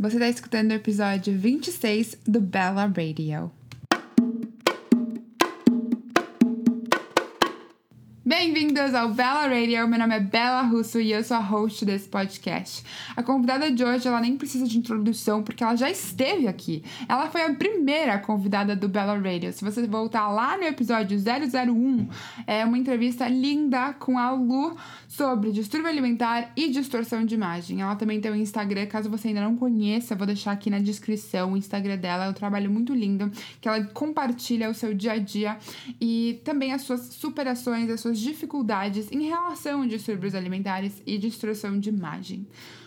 Você 0.00 0.16
está 0.16 0.30
escutando 0.30 0.70
o 0.70 0.74
episódio 0.74 1.38
26 1.38 2.20
do 2.26 2.40
Bella 2.40 2.86
Radio. 2.86 3.52
Bem-vindos 8.30 8.94
ao 8.94 9.12
Bella 9.12 9.48
Radio, 9.48 9.88
meu 9.88 9.98
nome 9.98 10.14
é 10.14 10.20
Bella 10.20 10.62
Russo 10.62 11.00
e 11.00 11.10
eu 11.10 11.24
sou 11.24 11.36
a 11.36 11.40
host 11.40 11.84
desse 11.84 12.08
podcast. 12.08 12.84
A 13.16 13.24
convidada 13.24 13.72
de 13.72 13.82
hoje, 13.82 14.06
ela 14.06 14.20
nem 14.20 14.36
precisa 14.36 14.68
de 14.68 14.78
introdução 14.78 15.42
porque 15.42 15.64
ela 15.64 15.74
já 15.74 15.90
esteve 15.90 16.46
aqui. 16.46 16.84
Ela 17.08 17.28
foi 17.28 17.42
a 17.42 17.52
primeira 17.52 18.20
convidada 18.20 18.76
do 18.76 18.88
Bella 18.88 19.18
Radio. 19.18 19.52
Se 19.52 19.64
você 19.64 19.84
voltar 19.84 20.28
lá 20.28 20.56
no 20.56 20.62
episódio 20.62 21.18
001, 21.18 22.08
é 22.46 22.64
uma 22.64 22.78
entrevista 22.78 23.26
linda 23.26 23.94
com 23.94 24.16
a 24.16 24.30
Lu 24.30 24.76
sobre 25.08 25.50
distúrbio 25.50 25.90
alimentar 25.90 26.52
e 26.54 26.70
distorção 26.70 27.24
de 27.24 27.34
imagem. 27.34 27.80
Ela 27.80 27.96
também 27.96 28.20
tem 28.20 28.30
um 28.30 28.36
Instagram, 28.36 28.86
caso 28.86 29.10
você 29.10 29.26
ainda 29.26 29.40
não 29.40 29.56
conheça, 29.56 30.14
vou 30.14 30.24
deixar 30.24 30.52
aqui 30.52 30.70
na 30.70 30.78
descrição 30.78 31.54
o 31.54 31.56
Instagram 31.56 31.96
dela. 31.96 32.26
É 32.26 32.28
um 32.30 32.32
trabalho 32.32 32.70
muito 32.70 32.94
lindo 32.94 33.28
que 33.60 33.66
ela 33.66 33.82
compartilha 33.86 34.70
o 34.70 34.74
seu 34.74 34.94
dia 34.94 35.14
a 35.14 35.18
dia 35.18 35.58
e 36.00 36.40
também 36.44 36.72
as 36.72 36.82
suas 36.82 37.06
superações, 37.06 37.90
as 37.90 38.00
suas 38.00 38.19
dificuldades 38.20 39.10
em 39.10 39.22
relação 39.22 39.82
a 39.82 39.86
distúrbios 39.86 40.34
alimentares 40.34 41.02
e 41.06 41.18
distorção 41.18 41.78
de 41.78 41.88
imagem. 41.88 42.46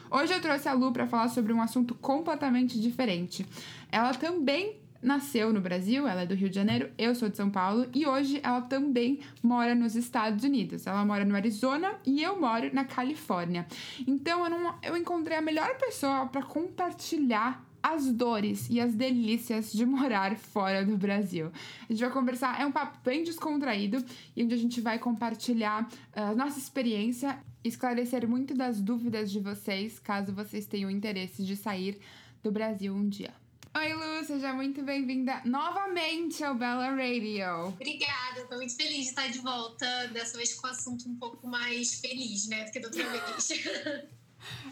Hoje 0.09 0.33
eu 0.33 0.41
trouxe 0.41 0.69
a 0.69 0.73
Lu 0.73 0.91
para 0.91 1.07
falar 1.07 1.29
sobre 1.29 1.51
um 1.51 1.61
assunto 1.61 1.95
completamente 1.95 2.79
diferente. 2.79 3.45
Ela 3.91 4.13
também 4.13 4.77
nasceu 5.03 5.51
no 5.51 5.59
Brasil, 5.59 6.07
ela 6.07 6.21
é 6.21 6.25
do 6.25 6.33
Rio 6.33 6.49
de 6.49 6.55
Janeiro, 6.55 6.89
eu 6.97 7.13
sou 7.13 7.27
de 7.27 7.35
São 7.35 7.49
Paulo 7.49 7.87
e 7.93 8.05
hoje 8.05 8.39
ela 8.41 8.61
também 8.61 9.19
mora 9.41 9.75
nos 9.75 9.95
Estados 9.95 10.43
Unidos. 10.43 10.87
Ela 10.87 11.03
mora 11.03 11.25
no 11.25 11.35
Arizona 11.35 11.95
e 12.05 12.23
eu 12.23 12.39
moro 12.39 12.73
na 12.73 12.85
Califórnia. 12.85 13.67
Então 14.07 14.43
eu, 14.45 14.49
não, 14.49 14.75
eu 14.81 14.95
encontrei 14.95 15.37
a 15.37 15.41
melhor 15.41 15.75
pessoa 15.77 16.27
para 16.27 16.41
compartilhar 16.43 17.63
as 17.83 18.09
dores 18.09 18.69
e 18.69 18.79
as 18.79 18.95
delícias 18.95 19.73
de 19.73 19.85
morar 19.85 20.37
fora 20.39 20.85
do 20.85 20.97
Brasil. 20.97 21.51
A 21.90 21.91
gente 21.91 22.01
vai 22.01 22.12
conversar, 22.12 22.59
é 22.59 22.65
um 22.65 22.71
papo 22.71 22.98
bem 23.03 23.25
descontraído 23.25 24.03
e 24.34 24.41
onde 24.41 24.53
a 24.53 24.57
gente 24.57 24.79
vai 24.79 24.98
compartilhar 24.98 25.87
a 26.15 26.31
uh, 26.31 26.35
nossa 26.35 26.57
experiência, 26.57 27.37
esclarecer 27.62 28.25
muito 28.25 28.55
das 28.55 28.79
dúvidas 28.79 29.29
de 29.29 29.41
vocês, 29.41 29.99
caso 29.99 30.34
vocês 30.34 30.65
tenham 30.65 30.90
interesse 30.90 31.43
de 31.43 31.57
sair 31.57 31.99
do 32.41 32.49
Brasil 32.49 32.95
um 32.95 33.09
dia. 33.09 33.34
Oi, 33.75 33.91
Lu, 33.91 34.23
seja 34.23 34.53
muito 34.53 34.84
bem-vinda 34.84 35.41
novamente 35.45 36.43
ao 36.43 36.53
Bella 36.53 36.90
Radio. 36.91 37.70
Obrigada, 37.70 38.45
tô 38.47 38.57
muito 38.57 38.75
feliz 38.75 38.97
de 38.97 39.09
estar 39.09 39.27
de 39.27 39.40
volta, 39.40 40.07
dessa 40.13 40.37
vez 40.37 40.53
com 40.53 40.68
um 40.68 40.70
assunto 40.70 41.09
um 41.09 41.15
pouco 41.15 41.47
mais 41.47 41.99
feliz, 41.99 42.47
né, 42.47 42.65
do 42.65 42.71
que 42.71 42.79
da 42.79 42.87
outra 42.87 43.03
vez. 43.34 44.13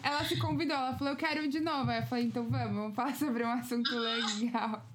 Ela 0.02 0.24
se 0.24 0.38
convidou, 0.38 0.76
ela 0.76 0.96
falou, 0.96 1.12
eu 1.12 1.16
quero 1.16 1.48
de 1.48 1.60
novo. 1.60 1.90
Aí 1.90 2.00
eu 2.00 2.06
falei, 2.06 2.24
então 2.24 2.48
vamos, 2.48 2.74
vamos 2.74 2.94
falar 2.94 3.16
sobre 3.16 3.44
um 3.44 3.50
assunto 3.50 3.94
legal. 3.94 4.86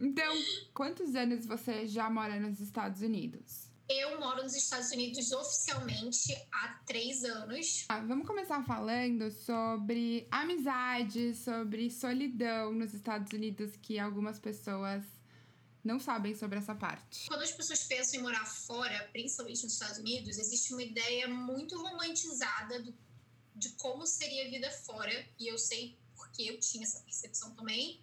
Então, 0.00 0.34
quantos 0.74 1.14
anos 1.14 1.46
você 1.46 1.86
já 1.86 2.10
mora 2.10 2.38
nos 2.38 2.60
Estados 2.60 3.00
Unidos? 3.00 3.66
Eu 3.88 4.18
moro 4.18 4.42
nos 4.42 4.54
Estados 4.54 4.90
Unidos 4.90 5.30
oficialmente 5.30 6.36
há 6.52 6.80
três 6.84 7.22
anos. 7.22 7.84
Ah, 7.88 8.00
vamos 8.00 8.26
começar 8.26 8.62
falando 8.64 9.30
sobre 9.30 10.26
amizade, 10.30 11.34
sobre 11.36 11.88
solidão 11.88 12.72
nos 12.72 12.92
Estados 12.92 13.32
Unidos, 13.32 13.76
que 13.76 13.98
algumas 13.98 14.40
pessoas 14.40 15.04
não 15.84 16.00
sabem 16.00 16.34
sobre 16.34 16.58
essa 16.58 16.74
parte. 16.74 17.28
Quando 17.28 17.42
as 17.42 17.52
pessoas 17.52 17.84
pensam 17.84 18.18
em 18.18 18.22
morar 18.24 18.44
fora, 18.44 19.08
principalmente 19.12 19.62
nos 19.62 19.74
Estados 19.74 19.98
Unidos, 19.98 20.36
existe 20.36 20.72
uma 20.72 20.82
ideia 20.82 21.28
muito 21.28 21.80
romantizada 21.80 22.82
do 22.82 22.92
de 23.56 23.70
como 23.70 24.06
seria 24.06 24.46
a 24.46 24.50
vida 24.50 24.70
fora, 24.70 25.28
e 25.38 25.48
eu 25.48 25.58
sei 25.58 25.98
porque 26.14 26.42
eu 26.42 26.60
tinha 26.60 26.84
essa 26.84 27.00
percepção 27.00 27.54
também. 27.54 28.00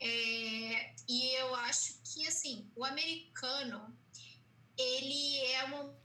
É, 0.00 0.94
e 1.08 1.34
eu 1.40 1.54
acho 1.56 2.00
que, 2.04 2.26
assim, 2.26 2.70
o 2.76 2.84
americano, 2.84 3.96
ele 4.76 5.38
é 5.46 5.64
uma, 5.64 5.96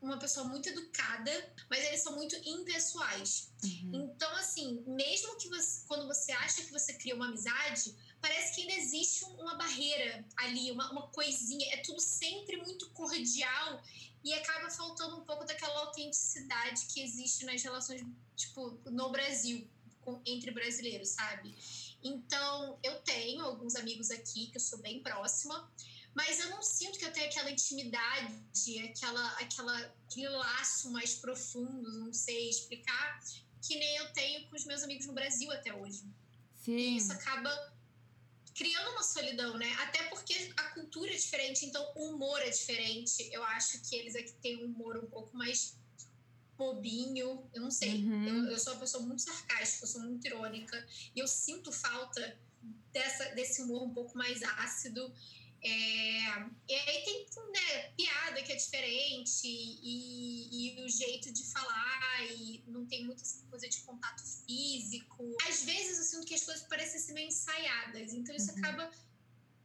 uma 0.00 0.18
pessoa 0.18 0.46
muito 0.46 0.68
educada, 0.68 1.54
mas 1.68 1.84
eles 1.84 2.02
são 2.02 2.14
muito 2.14 2.36
impessoais. 2.36 3.52
Uhum. 3.62 4.10
Então, 4.14 4.30
assim, 4.36 4.82
mesmo 4.86 5.36
que 5.36 5.48
você, 5.48 5.84
quando 5.86 6.06
você 6.06 6.32
acha 6.32 6.62
que 6.62 6.72
você 6.72 6.94
cria 6.94 7.14
uma 7.14 7.28
amizade, 7.28 7.94
parece 8.20 8.54
que 8.54 8.62
ainda 8.62 8.74
existe 8.74 9.24
uma 9.24 9.56
barreira 9.56 10.26
ali, 10.38 10.70
uma, 10.70 10.90
uma 10.90 11.08
coisinha. 11.08 11.74
É 11.74 11.78
tudo 11.78 12.00
sempre 12.00 12.56
muito 12.56 12.88
cordial 12.90 13.82
e 14.24 14.32
acaba 14.32 14.70
faltando 14.70 15.16
um 15.18 15.24
pouco 15.24 15.44
daquela 15.44 15.80
autenticidade 15.80 16.86
que 16.86 17.02
existe 17.02 17.44
nas 17.44 17.62
relações, 17.62 18.02
tipo, 18.34 18.80
no 18.86 19.10
Brasil, 19.10 19.68
com, 20.00 20.20
entre 20.24 20.50
brasileiros, 20.50 21.10
sabe? 21.10 21.54
Então, 22.02 22.78
eu 22.82 23.00
tenho 23.02 23.44
alguns 23.44 23.76
amigos 23.76 24.10
aqui 24.10 24.46
que 24.46 24.56
eu 24.56 24.60
sou 24.60 24.78
bem 24.78 25.02
próxima, 25.02 25.70
mas 26.14 26.38
eu 26.38 26.48
não 26.50 26.62
sinto 26.62 26.98
que 26.98 27.04
eu 27.04 27.12
tenho 27.12 27.26
aquela 27.26 27.50
intimidade, 27.50 28.34
aquela, 28.90 29.26
aquela, 29.38 29.94
aquele 30.08 30.28
laço 30.28 30.90
mais 30.90 31.14
profundo, 31.14 31.98
não 31.98 32.12
sei 32.12 32.48
explicar, 32.48 33.20
que 33.60 33.76
nem 33.76 33.96
eu 33.96 34.12
tenho 34.12 34.48
com 34.48 34.56
os 34.56 34.64
meus 34.64 34.82
amigos 34.82 35.06
no 35.06 35.12
Brasil 35.12 35.50
até 35.50 35.74
hoje. 35.74 36.04
Sim. 36.62 36.76
E 36.76 36.96
isso 36.96 37.12
acaba 37.12 37.50
criando 38.54 38.90
uma 38.92 39.02
solidão, 39.02 39.58
né? 39.58 39.70
Até 39.80 40.04
porque 40.04 40.52
a 40.56 40.62
cultura 40.70 41.10
é 41.10 41.16
diferente, 41.16 41.66
então 41.66 41.84
o 41.96 42.10
humor 42.10 42.40
é 42.40 42.50
diferente. 42.50 43.28
Eu 43.32 43.42
acho 43.44 43.80
que 43.82 43.96
eles 43.96 44.14
aqui 44.14 44.32
têm 44.40 44.64
um 44.64 44.66
humor 44.66 44.96
um 44.96 45.06
pouco 45.06 45.36
mais 45.36 45.76
bobinho, 46.56 47.48
eu 47.52 47.60
não 47.60 47.70
sei. 47.70 47.96
Uhum. 47.96 48.26
Eu, 48.26 48.52
eu, 48.52 48.58
sou 48.58 48.72
uma 48.74 48.80
pessoa 48.80 49.04
muito 49.04 49.22
sarcástica, 49.22 49.84
eu 49.84 49.88
sou 49.88 50.00
muito 50.02 50.24
irônica, 50.26 50.86
e 51.14 51.18
eu 51.18 51.26
sinto 51.26 51.72
falta 51.72 52.38
dessa, 52.92 53.24
desse 53.34 53.62
humor 53.62 53.82
um 53.82 53.92
pouco 53.92 54.16
mais 54.16 54.42
ácido. 54.42 55.12
É, 55.66 56.46
e 56.68 56.74
aí 56.74 57.04
tem 57.04 57.26
né, 57.50 57.88
piada 57.96 58.42
que 58.42 58.52
é 58.52 58.56
diferente 58.56 59.46
e, 59.46 60.76
e, 60.76 60.84
o 60.84 60.88
jeito 60.90 61.32
de 61.32 61.42
falar 61.44 62.26
e 62.32 62.62
não 62.66 62.84
tem 62.84 63.06
muita 63.06 63.22
coisa 63.48 63.66
de 63.66 63.80
contato 63.80 64.22
físico. 64.44 65.34
Às 65.48 65.64
vezes 65.64 65.98
eu 65.98 66.04
sinto 66.04 66.26
que 66.26 66.34
as 66.34 66.42
coisas 66.42 66.66
parecem 66.68 67.00
ser 67.00 67.14
meio 67.14 67.28
ensaiadas, 67.28 68.12
então 68.12 68.36
isso 68.36 68.52
uhum. 68.52 68.58
acaba 68.58 68.90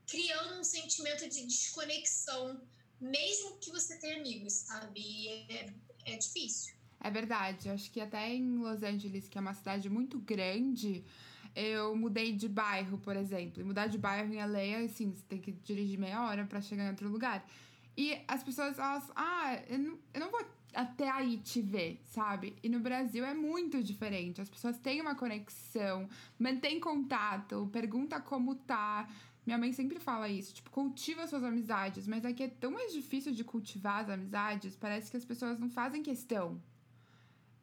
criando 0.08 0.62
um 0.62 0.64
sentimento 0.64 1.28
de 1.28 1.46
desconexão, 1.46 2.62
mesmo 3.02 3.58
que 3.58 3.70
você 3.70 3.98
tenha 3.98 4.20
amigos, 4.20 4.54
sabe? 4.54 5.28
É, 5.50 5.74
é 6.06 6.18
difícil. 6.18 6.76
É 7.02 7.12
verdade, 7.12 7.70
acho 7.70 7.92
que 7.92 8.00
até 8.00 8.34
em 8.34 8.58
Los 8.58 8.84
Angeles, 8.84 9.28
que 9.28 9.38
é 9.38 9.42
uma 9.42 9.54
cidade 9.54 9.90
muito 9.90 10.18
grande, 10.20 11.04
eu 11.56 11.96
mudei 11.96 12.34
de 12.34 12.48
bairro, 12.48 12.98
por 12.98 13.16
exemplo. 13.16 13.62
E 13.62 13.64
mudar 13.64 13.88
de 13.88 13.98
bairro 13.98 14.34
em 14.34 14.38
LA, 14.38 14.86
assim, 14.86 15.12
você 15.12 15.24
tem 15.28 15.40
que 15.40 15.52
dirigir 15.52 16.00
meia 16.00 16.24
hora 16.26 16.46
para 16.46 16.62
chegar 16.62 16.86
em 16.86 16.90
outro 16.90 17.10
lugar. 17.10 17.46
E 17.98 18.18
as 18.28 18.44
pessoas, 18.44 18.78
elas, 18.80 19.12
ah, 19.16 19.60
eu 19.68 19.78
não, 19.78 19.98
eu 20.14 20.20
não 20.20 20.32
vou 20.32 20.46
até 20.74 21.10
aí 21.10 21.38
te 21.38 21.62
ver, 21.62 22.00
sabe? 22.06 22.56
E 22.64 22.70
no 22.70 22.80
Brasil 22.80 23.26
é 23.26 23.34
muito 23.34 23.84
diferente. 23.84 24.42
As 24.42 24.50
pessoas 24.50 24.78
têm 24.78 25.02
uma 25.02 25.16
conexão, 25.16 26.08
mantém 26.38 26.80
contato, 26.80 27.70
pergunta 27.72 28.20
como 28.22 28.56
tá. 28.56 29.08
Minha 29.46 29.58
mãe 29.58 29.74
sempre 29.74 30.00
fala 30.00 30.30
isso, 30.30 30.54
tipo, 30.54 30.70
cultiva 30.70 31.26
suas 31.26 31.44
amizades, 31.44 32.08
mas 32.08 32.24
aqui 32.24 32.44
é 32.44 32.48
tão 32.48 32.72
mais 32.72 32.94
difícil 32.94 33.32
de 33.32 33.44
cultivar 33.44 34.04
as 34.04 34.10
amizades, 34.10 34.76
parece 34.76 35.10
que 35.10 35.18
as 35.18 35.26
pessoas 35.26 35.58
não 35.60 35.70
fazem 35.72 36.04
questão, 36.04 36.62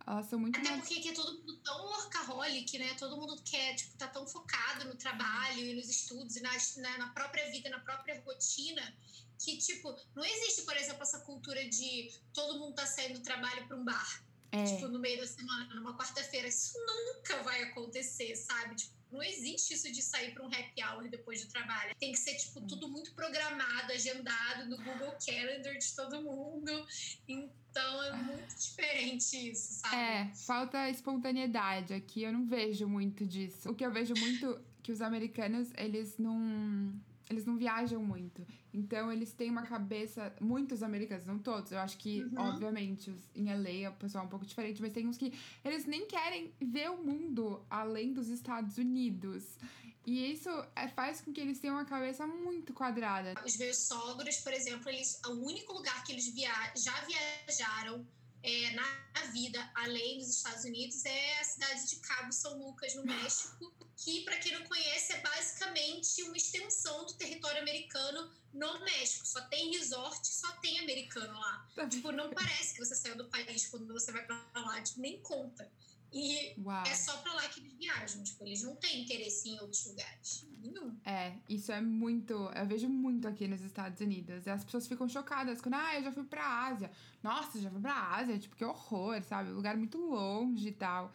elas 0.07 0.27
são 0.27 0.39
muito 0.39 0.59
Até 0.59 0.71
mais... 0.71 0.81
porque 0.83 0.99
aqui 1.01 1.09
é 1.09 1.13
todo 1.13 1.37
mundo 1.39 1.57
tão 1.59 1.85
workaholic, 1.87 2.79
né? 2.79 2.95
Todo 2.95 3.17
mundo 3.17 3.43
quer, 3.45 3.75
tipo, 3.75 3.97
tá 3.97 4.07
tão 4.07 4.27
focado 4.27 4.85
no 4.85 4.95
trabalho 4.95 5.59
e 5.59 5.75
nos 5.75 5.89
estudos 5.89 6.37
e 6.37 6.41
na, 6.41 6.51
na, 6.77 6.99
na 6.99 7.09
própria 7.09 7.51
vida, 7.51 7.69
na 7.69 7.81
própria 7.81 8.23
rotina, 8.23 8.97
que, 9.39 9.59
tipo, 9.59 9.95
não 10.15 10.25
existe, 10.25 10.63
por 10.63 10.77
exemplo, 10.77 11.03
essa 11.03 11.21
cultura 11.21 11.69
de 11.69 12.13
todo 12.33 12.59
mundo 12.59 12.75
tá 12.75 12.87
saindo 12.87 13.19
do 13.19 13.23
trabalho 13.23 13.67
para 13.67 13.77
um 13.77 13.85
bar. 13.85 14.26
É. 14.53 14.65
Tipo, 14.65 14.89
no 14.89 14.99
meio 14.99 15.21
da 15.21 15.27
semana, 15.27 15.75
numa 15.75 15.97
quarta-feira. 15.97 16.49
Isso 16.49 16.79
nunca 16.87 17.43
vai 17.43 17.63
acontecer, 17.65 18.35
sabe? 18.37 18.77
Tipo, 18.77 18.97
não 19.11 19.23
existe 19.23 19.75
isso 19.75 19.91
de 19.91 20.03
sair 20.03 20.33
para 20.35 20.45
um 20.45 20.47
happy 20.47 20.83
hour 20.83 21.09
depois 21.09 21.45
do 21.45 21.51
trabalho. 21.51 21.95
Tem 21.99 22.13
que 22.13 22.19
ser, 22.19 22.35
tipo, 22.37 22.61
tudo 22.63 22.89
muito 22.89 23.15
programado, 23.15 23.93
agendado 23.93 24.69
no 24.69 24.77
Google 24.77 25.17
Calendar 25.25 25.79
de 25.79 25.95
todo 25.95 26.23
mundo. 26.23 26.87
Então 27.29 28.03
é 28.05 28.13
muito 28.13 28.55
diferente 28.57 29.51
isso, 29.51 29.81
sabe? 29.81 29.97
É, 29.97 30.33
falta 30.35 30.91
espontaneidade. 30.91 31.95
Aqui 31.95 32.23
eu 32.23 32.33
não 32.33 32.47
vejo 32.47 32.89
muito 32.89 33.25
disso. 33.27 33.71
O 33.71 33.75
que 33.75 33.85
eu 33.85 33.93
vejo 33.93 34.15
muito 34.19 34.61
que 34.83 34.93
os 34.93 35.01
americanos, 35.01 35.69
eles 35.77 36.17
não 36.19 36.95
eles 37.29 37.45
não 37.45 37.57
viajam 37.57 38.03
muito. 38.03 38.47
Então, 38.73 39.13
eles 39.13 39.33
têm 39.33 39.51
uma 39.51 39.63
cabeça. 39.63 40.35
Muitos 40.41 40.83
americanos, 40.83 41.27
não 41.27 41.39
todos. 41.39 41.73
Eu 41.73 41.79
acho 41.79 41.97
que, 41.99 42.23
uhum. 42.25 42.39
obviamente, 42.39 43.11
os, 43.11 43.23
em 43.35 43.47
LA 43.47 43.91
o 43.91 43.95
pessoal 43.95 44.25
é 44.25 44.27
um 44.27 44.31
pouco 44.31 44.47
diferente, 44.47 44.81
mas 44.81 44.93
tem 44.93 45.07
uns 45.07 45.19
que 45.19 45.33
eles 45.65 45.87
nem 45.87 46.07
querem 46.07 46.53
ver 46.61 46.91
o 46.91 47.03
mundo 47.03 47.65
além 47.69 48.13
dos 48.13 48.29
Estados 48.29 48.79
Unidos. 48.79 49.59
E 50.07 50.33
isso 50.33 50.49
é, 50.77 50.87
faz 50.87 51.21
com 51.21 51.33
que 51.33 51.41
eles 51.41 51.59
tenham 51.59 51.75
uma 51.75 51.85
cabeça 51.85 52.25
muito 52.29 52.73
quadrada. 52.73 53.35
Os 53.45 53.57
meus 53.57 53.89
sogros, 53.89 54.37
por 54.37 54.53
exemplo, 54.53 54.89
eles, 54.89 55.21
o 55.27 55.33
único 55.33 55.73
lugar 55.73 56.05
que 56.05 56.13
eles 56.13 56.33
via, 56.33 56.53
já 56.77 56.95
viajaram 57.05 58.07
é, 58.47 58.71
na 58.71 59.23
vida, 59.33 59.71
além 59.75 60.19
dos 60.19 60.29
Estados 60.29 60.65
Unidos, 60.65 61.05
é 61.05 61.41
a 61.41 61.45
cidade 61.45 61.89
de 61.89 61.97
Cabo 61.97 62.33
São 62.33 62.57
Lucas, 62.57 62.95
no 62.95 63.05
México, 63.05 63.75
que, 63.97 64.25
para 64.25 64.39
quem 64.39 64.53
não 64.53 64.65
conhece, 64.67 65.15
é 65.15 65.21
basicamente 65.21 66.23
uma 66.23 66.37
extensão 66.37 67.05
do 67.05 67.15
território 67.15 67.61
americano 67.61 68.31
no 68.55 68.79
México. 68.85 69.27
Só 69.27 69.41
tem 69.49 69.77
resort, 69.77 70.25
só 70.29 70.53
tem 70.61 70.79
americano 70.79 71.33
lá. 71.33 71.69
Tá 71.75 71.89
tipo, 71.89 72.13
não 72.13 72.31
parece 72.31 72.75
que 72.75 72.85
você 72.85 72.95
saiu 72.95 73.17
do 73.17 73.29
país 73.29 73.67
quando 73.67 73.93
você 73.93 74.13
vai 74.13 74.25
para 74.25 74.39
lá, 74.55 74.81
tipo, 74.81 75.01
nem 75.01 75.21
conta. 75.23 75.69
E 76.13 76.55
Uau. 76.59 76.85
é 76.87 76.95
só 76.95 77.17
pra 77.19 77.33
lá 77.35 77.49
que 77.49 77.61
eles 77.61 77.75
viajam. 77.75 78.23
Tipo, 78.23 78.47
eles 78.47 78.63
não 78.63 78.77
têm 78.77 79.03
interesse 79.03 79.49
em 79.49 79.61
outros 79.61 79.87
lugares. 79.87 80.47
Nenhum. 80.59 80.97
É, 81.05 81.37
isso 81.49 81.71
é 81.73 81.81
muito. 81.81 82.33
Eu 82.55 82.67
vejo 82.67 82.89
muito 82.89 83.29
aqui 83.29 83.47
nos 83.47 83.61
Estados 83.61 84.01
Unidos. 84.01 84.47
E 84.47 84.51
as 84.51 84.65
pessoas 84.65 84.87
ficam 84.87 85.09
chocadas 85.09 85.61
quando, 85.61 85.75
ah, 85.75 85.95
eu 85.97 86.03
já 86.03 86.13
fui 86.13 86.25
pra 86.25 86.67
Ásia. 86.67 86.91
Nossa, 87.23 87.61
já 87.61 87.71
fui 87.71 87.81
pra 87.81 88.17
Ásia. 88.17 88.39
Tipo, 88.39 88.57
que 88.57 88.65
horror, 88.65 89.23
sabe? 89.23 89.51
Um 89.51 89.57
lugar 89.57 89.77
muito 89.77 89.99
longe 89.99 90.69
e 90.69 90.73
tal. 90.73 91.13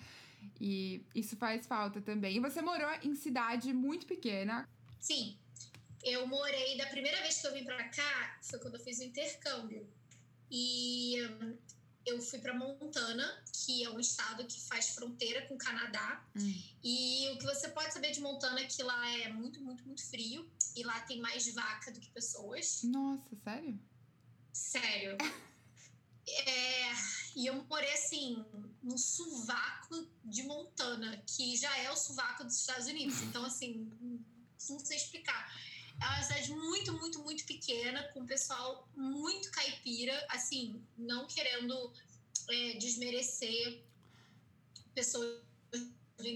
E 0.59 1.03
isso 1.15 1.35
faz 1.37 1.65
falta 1.65 2.01
também. 2.01 2.37
E 2.37 2.39
você 2.39 2.61
morou 2.61 2.89
em 3.03 3.15
cidade 3.15 3.73
muito 3.73 4.05
pequena. 4.05 4.67
Sim. 4.99 5.37
Eu 6.03 6.25
morei, 6.27 6.77
da 6.77 6.87
primeira 6.87 7.21
vez 7.21 7.39
que 7.39 7.47
eu 7.47 7.53
vim 7.53 7.63
pra 7.63 7.89
cá, 7.89 8.39
foi 8.41 8.59
quando 8.59 8.75
eu 8.75 8.79
fiz 8.81 8.99
o 8.99 9.03
intercâmbio. 9.03 9.87
E 10.49 11.15
eu 12.05 12.21
fui 12.21 12.39
para 12.39 12.53
Montana, 12.53 13.43
que 13.53 13.83
é 13.83 13.89
um 13.89 13.99
estado 13.99 14.45
que 14.45 14.59
faz 14.61 14.89
fronteira 14.89 15.45
com 15.47 15.55
o 15.55 15.57
Canadá. 15.57 16.25
Hum. 16.35 16.63
E 16.83 17.29
o 17.29 17.37
que 17.37 17.45
você 17.45 17.69
pode 17.69 17.93
saber 17.93 18.11
de 18.11 18.21
Montana 18.21 18.59
é 18.59 18.65
que 18.65 18.81
lá 18.83 19.09
é 19.19 19.29
muito, 19.29 19.61
muito, 19.61 19.85
muito 19.85 20.03
frio. 20.07 20.49
E 20.75 20.83
lá 20.83 20.99
tem 21.01 21.19
mais 21.19 21.53
vaca 21.53 21.91
do 21.91 21.99
que 21.99 22.09
pessoas. 22.09 22.83
Nossa, 22.83 23.35
sério? 23.43 23.79
Sério. 24.53 25.17
é, 26.47 26.91
e 27.35 27.45
eu 27.45 27.63
morei 27.63 27.93
assim, 27.93 28.43
no 28.81 28.97
sovaco 28.97 30.07
de 30.23 30.43
Montana, 30.43 31.21
que 31.27 31.55
já 31.55 31.75
é 31.77 31.91
o 31.91 31.95
sovaco 31.95 32.43
dos 32.43 32.57
Estados 32.57 32.87
Unidos. 32.87 33.21
Então, 33.21 33.45
assim, 33.45 33.91
não 34.69 34.79
sei 34.79 34.97
explicar. 34.97 35.51
É 36.01 36.05
uma 36.05 36.23
cidade 36.23 36.51
muito, 36.51 36.93
muito, 36.93 37.19
muito 37.19 37.45
pequena, 37.45 38.03
com 38.11 38.25
pessoal 38.25 38.89
muito 38.95 39.51
caipira, 39.51 40.25
assim, 40.29 40.83
não 40.97 41.27
querendo 41.27 41.93
é, 42.49 42.73
desmerecer 42.73 43.83
pessoas 44.95 45.41
do 45.71 46.27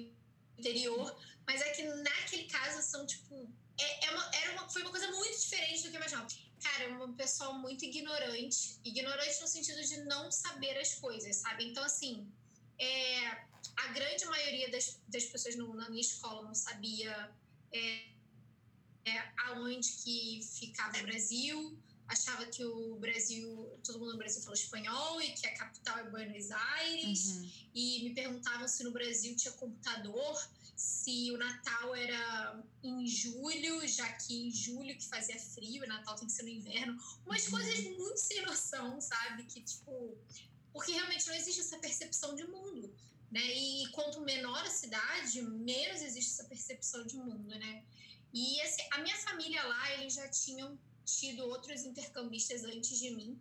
interior, 0.58 1.20
mas 1.48 1.62
é 1.62 1.70
que 1.72 1.84
naquele 1.84 2.46
caso 2.46 2.82
são, 2.82 3.06
tipo, 3.06 3.50
é, 3.80 4.06
é 4.06 4.12
uma, 4.12 4.32
era 4.36 4.52
uma, 4.54 4.70
foi 4.70 4.82
uma 4.84 4.92
coisa 4.92 5.10
muito 5.12 5.40
diferente 5.40 5.84
do 5.84 5.90
que 5.90 5.98
eu 5.98 6.02
imaginava. 6.02 6.28
Cara, 6.62 6.84
é 6.84 6.98
um 6.98 7.14
pessoal 7.14 7.54
muito 7.60 7.86
ignorante, 7.86 8.80
ignorante 8.84 9.42
no 9.42 9.48
sentido 9.48 9.82
de 9.84 9.98
não 10.06 10.32
saber 10.32 10.78
as 10.78 10.96
coisas, 10.96 11.36
sabe? 11.38 11.66
Então, 11.66 11.84
assim, 11.84 12.32
é, 12.80 13.28
a 13.78 13.88
grande 13.94 14.26
maioria 14.26 14.70
das, 14.72 15.00
das 15.08 15.26
pessoas 15.26 15.56
no, 15.56 15.74
na 15.74 15.90
minha 15.90 16.02
escola 16.02 16.42
não 16.44 16.56
sabia 16.56 17.32
é, 17.72 18.15
é, 19.06 19.32
aonde 19.48 19.88
que 20.04 20.42
ficava 20.42 20.98
o 20.98 21.04
Brasil, 21.04 21.78
achava 22.08 22.46
que 22.46 22.64
o 22.64 22.96
Brasil, 22.96 23.80
todo 23.84 24.00
mundo 24.00 24.14
no 24.14 24.18
Brasil 24.18 24.42
fala 24.42 24.56
espanhol 24.56 25.22
e 25.22 25.32
que 25.32 25.48
a 25.48 25.56
capital 25.56 26.00
é 26.00 26.10
Buenos 26.10 26.52
Aires, 26.52 27.26
uhum. 27.28 27.52
e 27.74 28.04
me 28.04 28.14
perguntavam 28.14 28.68
se 28.68 28.84
no 28.84 28.92
Brasil 28.92 29.36
tinha 29.36 29.54
computador, 29.54 30.50
se 30.76 31.32
o 31.32 31.38
Natal 31.38 31.96
era 31.96 32.64
em 32.84 33.08
julho, 33.08 33.88
já 33.88 34.08
que 34.14 34.48
em 34.48 34.52
julho 34.52 34.98
que 34.98 35.08
fazia 35.08 35.40
frio, 35.40 35.84
e 35.84 35.88
Natal 35.88 36.16
tem 36.16 36.28
que 36.28 36.34
ser 36.34 36.44
no 36.44 36.50
inverno, 36.50 36.98
umas 37.26 37.46
uhum. 37.46 37.52
coisas 37.52 37.80
muito 37.98 38.18
sem 38.18 38.42
noção, 38.44 39.00
sabe? 39.00 39.44
Que 39.46 39.62
tipo, 39.62 40.18
porque 40.74 40.92
realmente 40.92 41.28
não 41.28 41.36
existe 41.36 41.62
essa 41.62 41.78
percepção 41.78 42.36
de 42.36 42.46
mundo. 42.46 42.94
Né? 43.32 43.42
E 43.42 43.88
quanto 43.92 44.22
menor 44.22 44.60
a 44.60 44.70
cidade, 44.70 45.42
menos 45.42 46.02
existe 46.02 46.32
essa 46.32 46.44
percepção 46.46 47.06
de 47.06 47.18
mundo, 47.18 47.50
né? 47.50 47.84
E 48.36 48.62
assim, 48.62 48.84
a 48.92 49.00
minha 49.00 49.16
família 49.20 49.64
lá, 49.64 49.94
eles 49.94 50.14
já 50.14 50.28
tinham 50.28 50.78
tido 51.06 51.46
outros 51.46 51.86
intercambistas 51.86 52.66
antes 52.66 53.00
de 53.00 53.12
mim, 53.12 53.40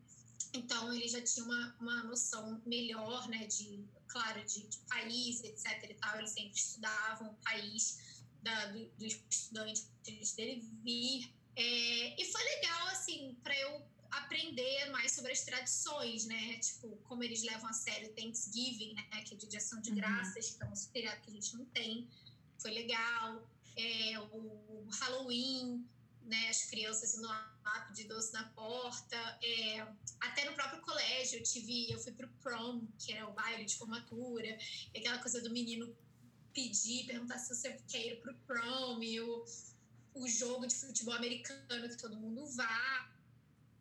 então 0.54 0.92
eles 0.92 1.10
já 1.10 1.20
tinham 1.20 1.48
uma, 1.48 1.76
uma 1.80 2.04
noção 2.04 2.62
melhor, 2.64 3.28
né, 3.28 3.44
de, 3.46 3.84
claro, 4.06 4.44
de, 4.44 4.68
de 4.68 4.78
país, 4.88 5.42
etc 5.42 5.90
e 5.90 5.94
tal, 5.94 6.16
eles 6.18 6.30
sempre 6.30 6.54
estudavam 6.54 7.30
o 7.32 7.34
país 7.42 7.98
da, 8.40 8.66
do, 8.66 8.86
do 8.90 9.04
estudante 9.04 9.82
dele 10.36 10.64
vir, 10.84 11.34
é, 11.56 12.20
e 12.20 12.24
foi 12.32 12.42
legal, 12.42 12.88
assim, 12.88 13.36
para 13.42 13.58
eu 13.58 13.82
aprender 14.10 14.90
mais 14.90 15.12
sobre 15.12 15.32
as 15.32 15.44
tradições, 15.44 16.26
né? 16.26 16.58
Tipo, 16.58 16.96
como 17.04 17.22
eles 17.22 17.42
levam 17.42 17.68
a 17.68 17.72
sério 17.72 18.12
Thanksgiving, 18.14 18.94
né? 18.94 19.22
Que 19.24 19.34
é 19.34 19.36
de 19.36 19.56
ação 19.56 19.80
de 19.80 19.90
uhum. 19.90 19.96
graças, 19.96 20.50
que 20.50 20.62
é 20.62 20.66
um 20.66 20.76
feriado 20.76 21.20
que 21.22 21.30
a 21.30 21.32
gente 21.32 21.56
não 21.56 21.64
tem. 21.66 22.08
Foi 22.58 22.70
legal 22.70 23.48
é, 23.76 24.18
o 24.18 24.86
Halloween, 25.00 25.86
né, 26.22 26.48
as 26.48 26.64
crianças 26.64 27.14
indo 27.14 27.26
lá 27.26 27.54
pedir 27.88 28.08
doce 28.08 28.32
na 28.32 28.44
porta, 28.50 29.16
é, 29.42 29.86
até 30.20 30.48
no 30.48 30.54
próprio 30.54 30.80
colégio 30.80 31.38
eu 31.38 31.42
tive, 31.42 31.90
eu 31.90 31.98
fui 31.98 32.12
pro 32.12 32.28
prom, 32.42 32.86
que 32.98 33.12
era 33.12 33.28
o 33.28 33.32
baile 33.32 33.64
de 33.64 33.76
formatura, 33.76 34.58
e 34.92 34.98
aquela 34.98 35.18
coisa 35.18 35.40
do 35.40 35.50
menino 35.50 35.94
pedir, 36.52 37.06
perguntar 37.06 37.38
se 37.38 37.54
você 37.54 37.72
quer 37.88 38.06
ir 38.06 38.20
pro 38.20 38.34
prom, 38.46 39.02
e 39.02 39.20
o, 39.20 39.44
o 40.14 40.28
jogo 40.28 40.66
de 40.66 40.74
futebol 40.74 41.14
americano 41.14 41.88
que 41.88 41.96
todo 41.96 42.16
mundo 42.16 42.46
vá. 42.46 43.10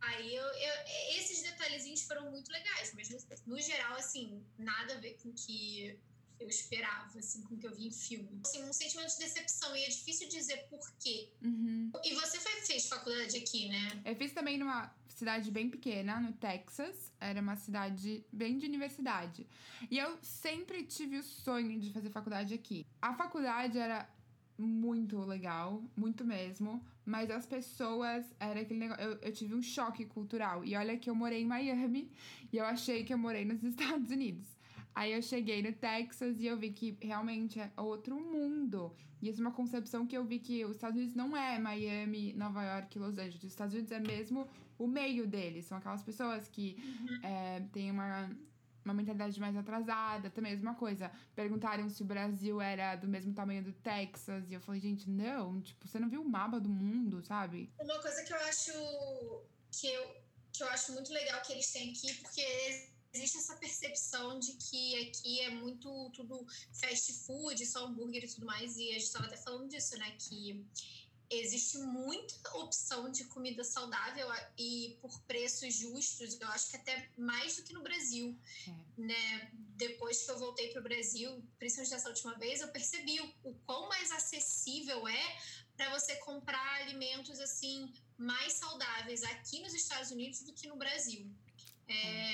Aí 0.01 0.35
eu, 0.35 0.45
eu, 0.45 0.73
esses 1.17 1.41
detalhezinhos 1.43 2.01
foram 2.01 2.29
muito 2.29 2.51
legais, 2.51 2.93
mas 2.93 3.09
no, 3.09 3.53
no 3.53 3.61
geral, 3.61 3.95
assim, 3.95 4.43
nada 4.57 4.95
a 4.95 4.97
ver 4.97 5.17
com 5.21 5.31
que 5.33 5.97
eu 6.39 6.47
esperava, 6.47 7.19
assim, 7.19 7.41
com 7.43 7.55
o 7.55 7.57
que 7.57 7.67
eu 7.67 7.75
vi 7.75 7.87
em 7.87 7.91
filme. 7.91 8.41
Assim, 8.43 8.63
um 8.63 8.73
sentimento 8.73 9.11
de 9.11 9.19
decepção, 9.19 9.75
e 9.75 9.83
é 9.83 9.89
difícil 9.89 10.27
dizer 10.29 10.67
por 10.69 10.91
quê. 10.99 11.29
Uhum. 11.41 11.91
E 12.03 12.13
você 12.15 12.39
foi, 12.39 12.51
fez 12.61 12.87
faculdade 12.87 13.37
aqui, 13.37 13.69
né? 13.69 14.01
Eu 14.05 14.15
fiz 14.15 14.33
também 14.33 14.57
numa 14.57 14.93
cidade 15.07 15.51
bem 15.51 15.69
pequena, 15.69 16.19
no 16.19 16.33
Texas. 16.33 17.11
Era 17.19 17.41
uma 17.41 17.55
cidade 17.55 18.25
bem 18.31 18.57
de 18.57 18.65
universidade. 18.65 19.47
E 19.89 19.97
eu 19.97 20.17
sempre 20.21 20.83
tive 20.83 21.17
o 21.17 21.23
sonho 21.23 21.79
de 21.79 21.91
fazer 21.91 22.09
faculdade 22.09 22.53
aqui. 22.53 22.85
A 23.01 23.13
faculdade 23.13 23.77
era 23.77 24.09
muito 24.57 25.19
legal, 25.19 25.83
muito 25.95 26.25
mesmo. 26.25 26.83
Mas 27.05 27.29
as 27.29 27.45
pessoas, 27.45 28.25
era 28.39 28.61
aquele 28.61 28.79
negócio. 28.79 29.03
Eu, 29.03 29.17
eu, 29.21 29.33
tive 29.33 29.53
um 29.53 29.61
choque 29.61 30.05
cultural. 30.05 30.63
E 30.63 30.75
olha 30.75 30.97
que 30.97 31.09
eu 31.09 31.15
morei 31.15 31.41
em 31.41 31.45
Miami 31.45 32.11
e 32.51 32.57
eu 32.57 32.65
achei 32.65 33.03
que 33.03 33.13
eu 33.13 33.17
morei 33.17 33.45
nos 33.45 33.63
Estados 33.63 34.09
Unidos. 34.09 34.47
Aí 34.95 35.11
eu 35.11 35.21
cheguei 35.21 35.61
no 35.61 35.73
Texas 35.73 36.39
e 36.39 36.45
eu 36.45 36.57
vi 36.57 36.71
que 36.71 36.97
realmente 37.01 37.59
é 37.59 37.71
outro 37.77 38.15
mundo. 38.19 38.95
E 39.21 39.29
isso 39.29 39.39
é 39.39 39.45
uma 39.45 39.53
concepção 39.53 40.05
que 40.05 40.17
eu 40.17 40.23
vi 40.25 40.37
que 40.37 40.65
os 40.65 40.75
Estados 40.75 40.97
Unidos 40.97 41.15
não 41.15 41.35
é 41.35 41.57
Miami, 41.57 42.33
Nova 42.33 42.61
York, 42.63 42.99
Los 42.99 43.17
Angeles. 43.17 43.43
Os 43.43 43.51
Estados 43.51 43.73
Unidos 43.73 43.91
é 43.91 43.99
mesmo 43.99 44.47
o 44.77 44.85
meio 44.85 45.25
deles. 45.25 45.65
São 45.65 45.77
aquelas 45.77 46.03
pessoas 46.03 46.47
que 46.47 46.75
uhum. 46.77 47.19
é, 47.23 47.61
têm 47.71 47.89
uma, 47.89 48.29
uma 48.83 48.93
mentalidade 48.93 49.39
mais 49.39 49.55
atrasada. 49.55 50.29
Também 50.29 50.51
a 50.51 50.55
mesma 50.55 50.75
coisa. 50.75 51.09
Perguntaram 51.33 51.89
se 51.89 52.03
o 52.03 52.05
Brasil 52.05 52.61
era 52.61 52.95
do 52.97 53.07
mesmo 53.07 53.33
tamanho 53.33 53.63
do 53.63 53.71
Texas. 53.71 54.51
E 54.51 54.53
eu 54.53 54.59
falei, 54.59 54.81
gente, 54.81 55.09
não. 55.09 55.61
Tipo, 55.61 55.87
você 55.87 55.97
não 55.99 56.09
viu 56.09 56.21
o 56.21 56.29
mapa 56.29 56.59
do 56.59 56.69
mundo, 56.69 57.23
sabe? 57.23 57.71
Uma 57.79 57.99
coisa 58.01 58.23
que 58.23 58.33
eu 58.33 58.37
acho 58.39 58.71
que 59.71 59.87
eu, 59.87 60.15
que 60.51 60.63
eu 60.63 60.67
acho 60.67 60.91
muito 60.91 61.11
legal 61.13 61.41
que 61.41 61.53
eles 61.53 61.71
têm 61.71 61.91
aqui, 61.91 62.13
porque 62.15 62.92
existe 63.13 63.37
essa 63.37 63.55
percepção 63.55 64.39
de 64.39 64.53
que 64.53 65.07
aqui 65.07 65.41
é 65.41 65.49
muito 65.49 66.09
tudo 66.11 66.45
fast 66.73 67.13
food, 67.25 67.65
só 67.65 67.85
hambúrguer 67.85 68.23
e 68.23 68.27
tudo 68.27 68.45
mais, 68.45 68.75
e 68.77 68.89
a 68.89 68.93
gente 68.93 69.03
estava 69.03 69.25
até 69.25 69.37
falando 69.37 69.69
disso, 69.69 69.97
né? 69.97 70.15
Que 70.17 70.65
existe 71.29 71.77
muita 71.77 72.57
opção 72.57 73.09
de 73.09 73.23
comida 73.25 73.63
saudável 73.63 74.27
e 74.57 74.97
por 75.01 75.19
preços 75.21 75.73
justos, 75.73 76.39
eu 76.39 76.47
acho 76.49 76.69
que 76.69 76.75
até 76.75 77.09
mais 77.17 77.55
do 77.55 77.63
que 77.63 77.73
no 77.73 77.81
Brasil, 77.81 78.37
é. 78.67 79.01
né? 79.01 79.51
Depois 79.75 80.23
que 80.23 80.31
eu 80.31 80.39
voltei 80.39 80.69
para 80.69 80.79
o 80.79 80.83
Brasil, 80.83 81.43
principalmente 81.57 81.91
dessa 81.91 82.09
última 82.09 82.37
vez, 82.37 82.61
eu 82.61 82.67
percebi 82.69 83.19
o, 83.21 83.33
o 83.43 83.55
quão 83.65 83.87
mais 83.89 84.11
acessível 84.11 85.07
é 85.07 85.37
para 85.75 85.89
você 85.91 86.15
comprar 86.17 86.81
alimentos 86.81 87.39
assim 87.39 87.91
mais 88.17 88.53
saudáveis 88.53 89.23
aqui 89.23 89.59
nos 89.61 89.73
Estados 89.73 90.11
Unidos 90.11 90.41
do 90.41 90.53
que 90.53 90.67
no 90.67 90.77
Brasil. 90.77 91.29
É, 91.87 92.33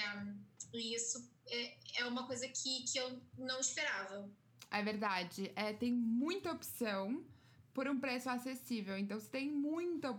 e 0.74 0.96
isso 0.96 1.30
é, 1.48 2.02
é 2.02 2.06
uma 2.06 2.26
coisa 2.26 2.48
que, 2.48 2.84
que 2.84 2.98
eu 2.98 3.22
não 3.38 3.60
esperava. 3.60 4.30
É 4.72 4.84
verdade. 4.84 5.52
É, 5.56 5.74
tem 5.74 5.92
muita 5.92 6.52
opção 6.52 7.24
por 7.74 7.88
um 7.88 8.00
preço 8.00 8.30
acessível. 8.30 8.98
Então, 8.98 9.20
você 9.20 9.30
tem 9.30 9.52
muita 9.52 10.10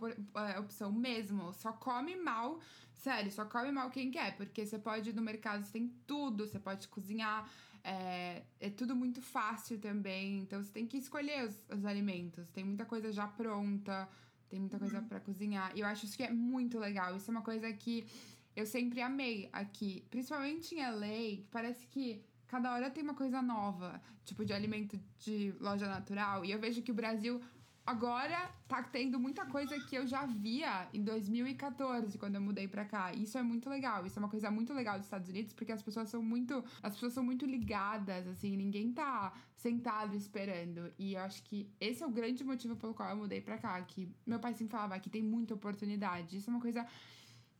é, 0.48 0.58
opção 0.58 0.90
mesmo. 0.92 1.52
Só 1.52 1.72
come 1.72 2.16
mal, 2.16 2.60
sério, 2.94 3.30
só 3.30 3.44
come 3.44 3.70
mal 3.70 3.90
quem 3.90 4.10
quer. 4.10 4.36
Porque 4.36 4.66
você 4.66 4.78
pode 4.78 5.10
ir 5.10 5.12
no 5.14 5.22
mercado, 5.22 5.64
você 5.64 5.72
tem 5.72 5.88
tudo, 6.06 6.46
você 6.46 6.58
pode 6.58 6.88
cozinhar. 6.88 7.48
É, 7.82 8.42
é 8.58 8.70
tudo 8.70 8.94
muito 8.96 9.22
fácil 9.22 9.78
também. 9.78 10.40
Então, 10.40 10.62
você 10.62 10.72
tem 10.72 10.86
que 10.86 10.96
escolher 10.96 11.46
os, 11.46 11.64
os 11.70 11.84
alimentos. 11.84 12.48
Tem 12.50 12.64
muita 12.64 12.84
coisa 12.84 13.12
já 13.12 13.28
pronta, 13.28 14.08
tem 14.48 14.58
muita 14.58 14.78
coisa 14.78 14.98
uhum. 14.98 15.08
para 15.08 15.20
cozinhar. 15.20 15.72
E 15.76 15.80
eu 15.80 15.86
acho 15.86 16.06
isso 16.06 16.16
que 16.16 16.24
é 16.24 16.32
muito 16.32 16.78
legal. 16.78 17.16
Isso 17.16 17.30
é 17.30 17.32
uma 17.32 17.42
coisa 17.42 17.72
que 17.72 18.06
eu 18.54 18.66
sempre 18.66 19.00
amei 19.00 19.48
aqui. 19.52 20.04
Principalmente 20.10 20.74
em 20.74 20.80
LA, 20.80 21.44
parece 21.50 21.86
que 21.86 22.22
cada 22.46 22.72
hora 22.72 22.90
tem 22.90 23.02
uma 23.02 23.14
coisa 23.14 23.40
nova, 23.40 24.00
tipo 24.24 24.44
de 24.44 24.52
alimento 24.52 25.00
de 25.18 25.54
loja 25.60 25.86
natural. 25.86 26.44
E 26.44 26.50
eu 26.50 26.58
vejo 26.58 26.82
que 26.82 26.90
o 26.90 26.94
Brasil 26.94 27.40
agora 27.86 28.50
tá 28.68 28.82
tendo 28.82 29.18
muita 29.18 29.44
coisa 29.46 29.78
que 29.80 29.96
eu 29.96 30.06
já 30.06 30.24
via 30.26 30.88
em 30.92 31.02
2014, 31.02 32.16
quando 32.18 32.36
eu 32.36 32.40
mudei 32.40 32.68
para 32.68 32.84
cá. 32.84 33.12
Isso 33.12 33.36
é 33.38 33.42
muito 33.42 33.68
legal. 33.68 34.06
Isso 34.06 34.18
é 34.18 34.22
uma 34.22 34.28
coisa 34.28 34.50
muito 34.50 34.72
legal 34.72 34.96
dos 34.96 35.06
Estados 35.06 35.28
Unidos, 35.28 35.52
porque 35.52 35.72
as 35.72 35.82
pessoas 35.82 36.08
são 36.08 36.22
muito, 36.22 36.64
as 36.82 36.92
pessoas 36.94 37.12
são 37.12 37.24
muito 37.24 37.46
ligadas, 37.46 38.26
assim, 38.28 38.56
ninguém 38.56 38.92
tá 38.92 39.32
sentado 39.56 40.14
esperando. 40.14 40.92
E 40.98 41.14
eu 41.14 41.20
acho 41.20 41.42
que 41.42 41.68
esse 41.80 42.02
é 42.02 42.06
o 42.06 42.10
grande 42.10 42.44
motivo 42.44 42.76
pelo 42.76 42.94
qual 42.94 43.10
eu 43.10 43.16
mudei 43.16 43.40
para 43.40 43.58
cá, 43.58 43.80
que 43.82 44.08
meu 44.26 44.38
pai 44.38 44.54
sempre 44.54 44.72
falava 44.72 44.98
que 44.98 45.10
tem 45.10 45.22
muita 45.22 45.54
oportunidade. 45.54 46.36
Isso 46.36 46.50
é 46.50 46.52
uma 46.52 46.60
coisa 46.60 46.86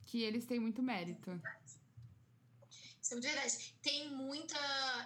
que 0.07 0.23
eles 0.23 0.45
têm 0.45 0.61
muito 0.61 0.83
mérito. 0.83 1.31
Isso 3.01 3.15
é 3.15 3.21
verdade. 3.21 3.75
Tem 3.83 4.11
muita 4.11 4.59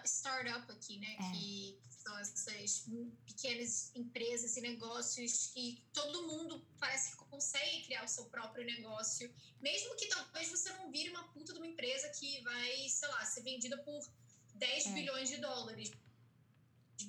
startup 0.04 0.70
aqui, 0.70 0.98
né? 0.98 1.16
É. 1.18 1.32
Que 1.32 1.78
são 1.88 2.18
essas 2.18 2.86
pequenas 3.24 3.90
empresas 3.94 4.56
e 4.56 4.60
negócios 4.60 5.52
que 5.54 5.82
todo 5.92 6.26
mundo 6.26 6.66
parece 6.78 7.16
que 7.16 7.24
consegue 7.24 7.84
criar 7.84 8.04
o 8.04 8.08
seu 8.08 8.26
próprio 8.26 8.64
negócio, 8.64 9.32
mesmo 9.60 9.96
que 9.96 10.06
talvez 10.08 10.50
você 10.50 10.70
não 10.74 10.90
vire 10.90 11.10
uma 11.10 11.26
puta 11.28 11.52
de 11.52 11.58
uma 11.58 11.66
empresa 11.66 12.08
que 12.10 12.42
vai, 12.42 12.88
sei 12.88 13.08
lá, 13.08 13.24
ser 13.24 13.42
vendida 13.42 13.78
por 13.78 14.06
10 14.54 14.86
é. 14.86 14.92
bilhões 14.92 15.28
de 15.30 15.38
dólares. 15.38 15.90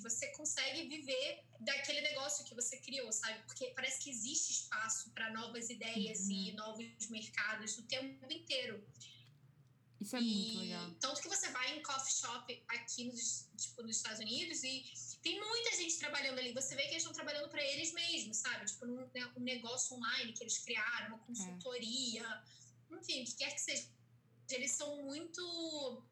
Você 0.02 0.28
consegue 0.32 0.88
viver 0.88 1.44
daquele 1.60 2.00
negócio 2.00 2.44
que 2.44 2.54
você 2.54 2.76
criou, 2.78 3.10
sabe? 3.12 3.42
Porque 3.44 3.66
parece 3.74 4.02
que 4.02 4.10
existe 4.10 4.52
espaço 4.52 5.10
para 5.10 5.32
novas 5.32 5.70
ideias 5.70 6.20
uhum. 6.20 6.32
e 6.32 6.52
novos 6.52 7.08
mercados 7.08 7.78
o 7.78 7.82
tempo 7.82 8.30
inteiro. 8.30 8.84
Isso 10.00 10.14
é 10.16 10.20
e, 10.20 10.22
muito 10.22 10.58
legal. 10.60 10.94
Tanto 11.00 11.22
que 11.22 11.28
você 11.28 11.48
vai 11.50 11.76
em 11.76 11.82
coffee 11.82 12.14
shop 12.14 12.64
aqui 12.68 13.04
nos, 13.04 13.48
tipo, 13.56 13.82
nos 13.82 13.96
Estados 13.96 14.20
Unidos 14.20 14.62
e 14.62 14.84
tem 15.22 15.40
muita 15.40 15.76
gente 15.76 15.98
trabalhando 15.98 16.38
ali. 16.38 16.52
Você 16.52 16.74
vê 16.76 16.82
que 16.82 16.90
eles 16.90 17.02
estão 17.02 17.12
trabalhando 17.12 17.48
para 17.48 17.62
eles 17.62 17.92
mesmos, 17.92 18.36
sabe? 18.36 18.66
Tipo, 18.66 18.86
num, 18.86 19.08
né, 19.14 19.32
um 19.36 19.40
negócio 19.40 19.96
online 19.96 20.32
que 20.32 20.44
eles 20.44 20.58
criaram, 20.58 21.16
uma 21.16 21.18
consultoria, 21.18 22.24
é. 22.90 22.94
enfim, 22.94 23.22
o 23.22 23.24
que 23.24 23.36
quer 23.36 23.52
que 23.52 23.60
seja. 23.60 23.88
Eles 24.50 24.72
são 24.72 25.02
muito 25.02 26.04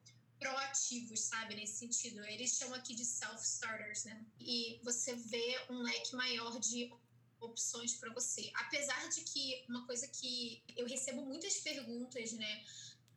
proativos, 0.44 1.20
sabe, 1.20 1.54
nesse 1.54 1.78
sentido. 1.78 2.22
Eles 2.26 2.56
chamam 2.58 2.74
aqui 2.74 2.94
de 2.94 3.04
self-starters, 3.04 4.04
né? 4.04 4.26
E 4.38 4.78
você 4.82 5.14
vê 5.14 5.58
um 5.70 5.78
leque 5.78 6.14
maior 6.14 6.60
de 6.60 6.92
opções 7.40 7.94
para 7.94 8.12
você. 8.12 8.50
Apesar 8.54 9.08
de 9.08 9.22
que 9.22 9.64
uma 9.70 9.86
coisa 9.86 10.06
que 10.08 10.62
eu 10.76 10.86
recebo 10.86 11.24
muitas 11.24 11.56
perguntas, 11.58 12.32
né? 12.32 12.64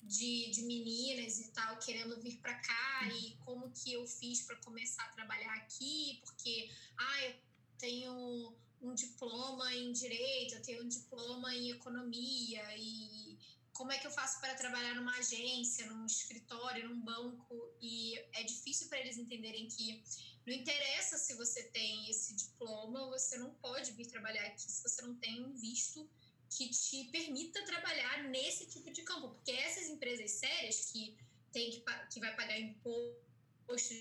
de, 0.03 0.51
de 0.51 0.61
meninas 0.61 1.39
e 1.39 1.51
tal 1.51 1.77
querendo 1.79 2.21
vir 2.21 2.37
para 2.37 2.53
cá 2.53 3.09
e 3.19 3.35
como 3.43 3.69
que 3.71 3.91
eu 3.91 4.07
fiz 4.07 4.41
para 4.43 4.55
começar 4.57 5.03
a 5.03 5.09
trabalhar 5.09 5.53
aqui, 5.55 6.21
porque 6.23 6.69
ah, 6.95 7.25
eu 7.25 7.35
tenho 7.77 8.55
um 8.81 8.93
diploma 8.93 9.73
em 9.75 9.91
direito, 9.91 10.55
eu 10.55 10.61
tenho 10.61 10.85
um 10.85 10.87
diploma 10.87 11.53
em 11.53 11.71
economia 11.71 12.63
e 12.77 13.37
como 13.77 13.91
é 13.91 13.99
que 13.99 14.07
eu 14.07 14.11
faço 14.11 14.41
para 14.41 14.55
trabalhar 14.55 14.95
numa 14.95 15.15
agência, 15.17 15.85
num 15.85 16.05
escritório, 16.05 16.89
num 16.89 16.99
banco 16.99 17.55
e 17.79 18.17
é 18.33 18.43
difícil 18.43 18.89
para 18.89 18.99
eles 18.99 19.17
entenderem 19.17 19.67
que 19.67 20.03
não 20.45 20.53
interessa 20.53 21.17
se 21.17 21.35
você 21.35 21.63
tem 21.63 22.09
esse 22.09 22.35
diploma, 22.35 23.07
você 23.07 23.37
não 23.37 23.53
pode 23.55 23.91
vir 23.91 24.07
trabalhar 24.07 24.45
aqui 24.47 24.63
se 24.63 24.81
você 24.81 25.01
não 25.03 25.15
tem 25.15 25.45
um 25.45 25.53
visto 25.53 26.09
que 26.49 26.69
te 26.69 27.03
permita 27.11 27.63
trabalhar 27.65 28.23
nesse 28.29 28.65
tipo 28.65 28.89
de 28.91 29.03
campo, 29.03 29.29
porque 29.29 29.51
essas 29.51 29.87
empresas 29.89 30.31
sérias 30.31 30.89
que 30.91 31.15
tem 31.51 31.69
que, 31.69 31.83
que 32.11 32.19
vai 32.19 32.35
pagar 32.35 32.59
imposto 32.59 33.93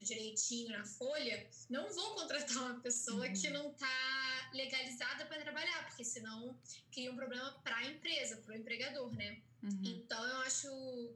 direitinho 0.00 0.70
na 0.70 0.84
folha, 0.84 1.50
não 1.68 1.92
vão 1.92 2.14
contratar 2.14 2.56
uma 2.58 2.80
pessoa 2.80 3.26
uhum. 3.26 3.32
que 3.32 3.50
não 3.50 3.72
está 3.72 3.88
legalizada 4.52 5.26
para 5.26 5.42
trabalhar, 5.42 5.86
porque 5.86 6.04
senão 6.04 6.58
cria 6.92 7.10
um 7.12 7.16
problema 7.16 7.52
para 7.62 7.76
a 7.76 7.86
empresa, 7.86 8.36
para 8.38 8.54
o 8.54 8.56
empregador, 8.56 9.14
né? 9.14 9.42
Uhum. 9.62 9.82
Então 9.84 10.22
eu 10.24 10.36
acho 10.38 10.68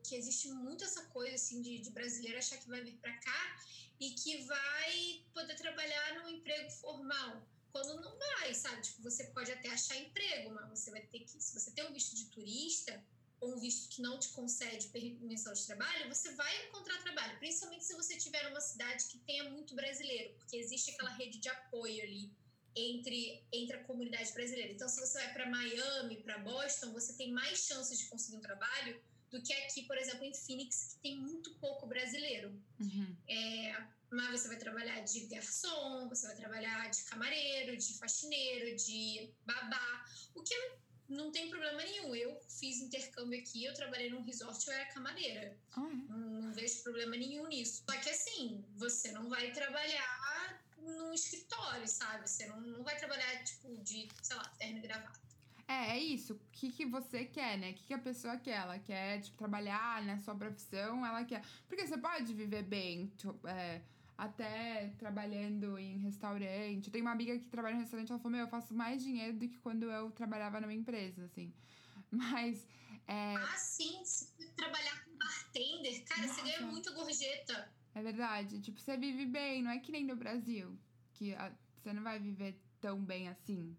que 0.04 0.16
existe 0.16 0.48
muito 0.48 0.84
essa 0.84 1.04
coisa 1.06 1.34
assim 1.34 1.62
de, 1.62 1.78
de 1.78 1.90
brasileiro 1.90 2.38
achar 2.38 2.58
que 2.58 2.68
vai 2.68 2.82
vir 2.82 2.96
para 2.96 3.12
cá 3.18 3.56
e 4.00 4.10
que 4.10 4.42
vai 4.44 5.24
poder 5.32 5.54
trabalhar 5.54 6.14
num 6.16 6.28
emprego 6.28 6.70
formal 6.70 7.46
quando 7.70 8.00
não 8.00 8.18
vai, 8.18 8.52
sabe? 8.54 8.82
Tipo, 8.82 9.02
você 9.02 9.24
pode 9.28 9.50
até 9.50 9.70
achar 9.70 9.96
emprego, 9.96 10.50
mas 10.50 10.68
você 10.78 10.90
vai 10.90 11.00
ter 11.00 11.20
que, 11.20 11.30
se 11.30 11.58
você 11.58 11.70
tem 11.70 11.84
um 11.86 11.92
visto 11.92 12.14
de 12.14 12.26
turista 12.26 13.02
ou 13.40 13.54
um 13.54 13.58
visto 13.58 13.88
que 13.88 14.02
não 14.02 14.18
te 14.18 14.28
concede 14.28 14.88
permissão 14.88 15.52
de 15.52 15.66
trabalho, 15.66 16.08
você 16.08 16.32
vai 16.34 16.66
encontrar 16.66 17.02
trabalho, 17.02 17.38
principalmente 17.38 17.84
se 17.84 17.94
você 17.94 18.14
estiver 18.16 18.44
numa 18.44 18.60
cidade 18.60 19.06
que 19.06 19.18
tenha 19.20 19.50
muito 19.50 19.74
brasileiro, 19.74 20.34
porque 20.34 20.56
existe 20.56 20.90
aquela 20.90 21.10
rede 21.10 21.38
de 21.38 21.48
apoio 21.48 22.02
ali 22.02 22.30
entre, 22.74 23.44
entre 23.52 23.76
a 23.76 23.84
comunidade 23.84 24.32
brasileira. 24.32 24.72
Então, 24.72 24.88
se 24.88 25.00
você 25.00 25.18
vai 25.18 25.32
para 25.32 25.50
Miami, 25.50 26.16
para 26.22 26.38
Boston, 26.38 26.92
você 26.92 27.14
tem 27.14 27.30
mais 27.30 27.66
chances 27.66 27.98
de 27.98 28.06
conseguir 28.06 28.36
um 28.36 28.40
trabalho 28.40 29.00
do 29.30 29.42
que 29.42 29.52
aqui, 29.54 29.82
por 29.84 29.96
exemplo, 29.96 30.24
em 30.24 30.34
Phoenix, 30.34 30.94
que 30.94 31.02
tem 31.02 31.18
muito 31.18 31.54
pouco 31.54 31.86
brasileiro. 31.86 32.50
Uhum. 32.78 33.16
É, 33.28 33.86
mas 34.10 34.30
você 34.30 34.48
vai 34.48 34.58
trabalhar 34.58 35.00
de 35.00 35.20
garçom, 35.26 36.06
você 36.08 36.26
vai 36.26 36.36
trabalhar 36.36 36.90
de 36.90 37.02
camareiro, 37.04 37.76
de 37.76 37.98
faxineiro, 37.98 38.76
de 38.76 39.32
babá, 39.46 40.04
o 40.34 40.42
que 40.42 40.54
não, 40.54 40.76
não 41.08 41.32
tem 41.32 41.48
problema 41.48 41.82
nenhum. 41.82 42.14
Eu 42.14 42.38
fiz 42.46 42.78
intercâmbio 42.80 43.40
aqui, 43.40 43.64
eu 43.64 43.72
trabalhei 43.72 44.10
num 44.10 44.22
resort, 44.22 44.66
eu 44.66 44.74
era 44.74 44.92
camareira. 44.92 45.58
Uhum. 45.78 46.06
Não, 46.10 46.42
não 46.42 46.52
vejo 46.52 46.82
problema 46.82 47.16
nenhum 47.16 47.48
nisso. 47.48 47.82
Só 47.88 47.98
que 47.98 48.10
assim, 48.10 48.62
você 48.76 49.12
não 49.12 49.30
vai 49.30 49.50
trabalhar 49.52 50.61
num 50.82 51.12
escritório, 51.12 51.86
sabe? 51.86 52.28
Você 52.28 52.46
não, 52.46 52.60
não 52.60 52.82
vai 52.82 52.96
trabalhar, 52.96 53.42
tipo, 53.44 53.76
de, 53.82 54.08
sei 54.22 54.36
lá, 54.36 54.44
terno 54.58 54.78
e 54.78 54.82
gravata. 54.82 55.20
É, 55.68 55.96
é 55.96 55.98
isso. 55.98 56.34
O 56.34 56.40
que, 56.52 56.70
que 56.70 56.84
você 56.84 57.24
quer, 57.24 57.56
né? 57.58 57.70
O 57.70 57.74
que, 57.74 57.84
que 57.84 57.94
a 57.94 57.98
pessoa 57.98 58.36
quer? 58.36 58.56
Ela 58.56 58.78
quer, 58.78 59.20
tipo, 59.20 59.36
trabalhar 59.38 60.02
na 60.04 60.18
sua 60.18 60.34
profissão, 60.34 61.04
ela 61.04 61.24
quer. 61.24 61.42
Porque 61.68 61.86
você 61.86 61.96
pode 61.96 62.34
viver 62.34 62.62
bem, 62.62 63.10
é, 63.46 63.80
até 64.16 64.92
trabalhando 64.98 65.78
em 65.78 65.98
restaurante. 65.98 66.90
Tem 66.90 67.00
uma 67.00 67.12
amiga 67.12 67.38
que 67.38 67.46
trabalha 67.46 67.74
em 67.74 67.80
restaurante, 67.80 68.10
ela 68.10 68.18
falou: 68.18 68.32
Meu, 68.32 68.44
eu 68.46 68.50
faço 68.50 68.74
mais 68.74 69.02
dinheiro 69.02 69.38
do 69.38 69.48
que 69.48 69.58
quando 69.58 69.90
eu 69.90 70.10
trabalhava 70.10 70.60
numa 70.60 70.74
empresa, 70.74 71.24
assim. 71.24 71.52
Mas. 72.10 72.66
É... 73.06 73.34
Ah, 73.34 73.56
sim. 73.56 74.04
Se 74.04 74.28
trabalhar 74.56 75.04
com 75.04 75.16
bartender, 75.16 76.04
cara, 76.04 76.26
Nossa. 76.26 76.34
você 76.34 76.42
ganha 76.42 76.60
muita 76.62 76.90
gorjeta. 76.92 77.72
É 77.94 78.02
verdade. 78.02 78.60
Tipo, 78.60 78.80
você 78.80 78.96
vive 78.96 79.26
bem, 79.26 79.62
não 79.62 79.70
é 79.70 79.78
que 79.78 79.92
nem 79.92 80.04
no 80.04 80.16
Brasil, 80.16 80.78
que 81.14 81.34
a, 81.34 81.52
você 81.76 81.92
não 81.92 82.02
vai 82.02 82.18
viver 82.18 82.58
tão 82.80 83.02
bem 83.04 83.28
assim. 83.28 83.76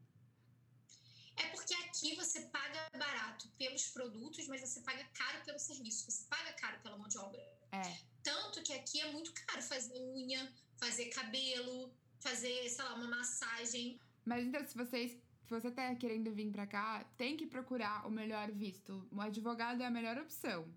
É 1.36 1.48
porque 1.48 1.74
aqui 1.74 2.15
você 2.15 2.41
paga 2.41 2.89
barato 2.98 3.50
pelos 3.58 3.88
produtos, 3.88 4.48
mas 4.48 4.62
você 4.62 4.82
paga 4.82 5.03
caro 5.13 5.43
pelo 5.43 5.60
serviço. 5.60 6.10
Você 6.10 6.25
paga 6.29 6.53
caro 6.53 6.79
pela 6.82 6.98
mão 6.98 7.08
de 7.08 7.17
obra. 7.17 7.41
É. 7.72 7.98
Tanto 8.22 8.62
que 8.62 8.74
aqui 8.74 9.01
é 9.01 9.12
muito 9.12 9.34
caro 9.34 9.62
fazer 9.62 9.98
unha, 10.00 10.53
fazer 10.77 11.05
cabelo, 11.10 11.91
fazer, 12.20 12.70
sei 12.70 12.86
lá, 12.86 12.93
uma 12.93 13.08
massagem. 13.08 14.00
Mas 14.25 14.46
então, 14.46 14.65
se 14.65 14.75
vocês 14.75 15.20
se 15.43 15.62
você 15.62 15.70
tá 15.72 15.93
querendo 15.96 16.32
vir 16.32 16.51
para 16.51 16.65
cá, 16.65 17.03
tem 17.17 17.36
que 17.36 17.46
procurar 17.46 18.08
o 18.08 18.12
melhor 18.12 18.50
visto. 18.51 19.08
O 19.12 19.20
advogado 19.20 19.82
é 19.82 19.86
a 19.86 19.91
melhor 19.91 20.17
opção. 20.17 20.74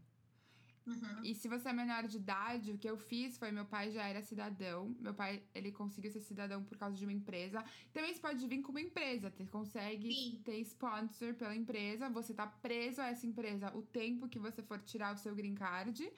Uhum. 0.86 1.24
E 1.24 1.34
se 1.34 1.48
você 1.48 1.68
é 1.68 1.72
menor 1.72 2.06
de 2.06 2.16
idade, 2.16 2.72
o 2.72 2.78
que 2.78 2.88
eu 2.88 2.96
fiz 2.96 3.36
foi 3.36 3.50
meu 3.50 3.64
pai 3.64 3.90
já 3.90 4.06
era 4.06 4.22
cidadão. 4.22 4.94
Meu 5.00 5.12
pai, 5.12 5.42
ele 5.54 5.72
conseguiu 5.72 6.10
ser 6.12 6.20
cidadão 6.20 6.62
por 6.62 6.78
causa 6.78 6.96
de 6.96 7.04
uma 7.04 7.12
empresa. 7.12 7.64
Também 7.92 8.14
você 8.14 8.20
pode 8.20 8.46
vir 8.46 8.62
com 8.62 8.70
uma 8.70 8.80
empresa. 8.80 9.30
Você 9.30 9.44
consegue 9.46 10.12
Sim. 10.14 10.40
ter 10.44 10.58
sponsor 10.60 11.34
pela 11.34 11.56
empresa. 11.56 12.08
Você 12.10 12.32
tá 12.32 12.46
preso 12.46 13.00
a 13.00 13.08
essa 13.08 13.26
empresa 13.26 13.74
o 13.76 13.82
tempo 13.82 14.28
que 14.28 14.38
você 14.38 14.62
for 14.62 14.78
tirar 14.78 15.12
o 15.12 15.18
seu 15.18 15.34
green 15.34 15.54
card. 15.54 16.08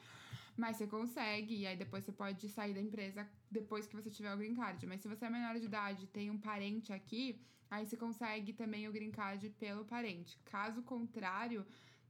Mas 0.55 0.77
você 0.77 0.87
consegue, 0.89 1.55
e 1.55 1.67
aí 1.67 1.77
depois 1.77 2.05
você 2.05 2.13
pode 2.13 2.49
sair 2.49 2.75
da 2.75 2.81
empresa 2.81 3.27
depois 3.51 3.87
que 3.87 3.95
você 3.95 4.11
tiver 4.11 4.35
o 4.35 4.37
green 4.37 4.55
card. 4.55 4.85
Mas 4.87 5.01
se 5.01 5.09
você 5.09 5.25
é 5.25 5.31
menor 5.31 5.59
de 5.59 5.67
idade 5.67 6.09
tem 6.09 6.31
um 6.31 6.39
parente 6.39 6.93
aqui, 6.93 7.41
aí 7.71 7.87
você 7.87 7.97
consegue 7.97 8.53
também 8.53 8.89
o 8.89 8.93
green 8.93 9.13
card 9.13 9.49
pelo 9.51 9.85
parente. 9.85 10.37
Caso 10.45 10.83
contrário, 10.83 11.65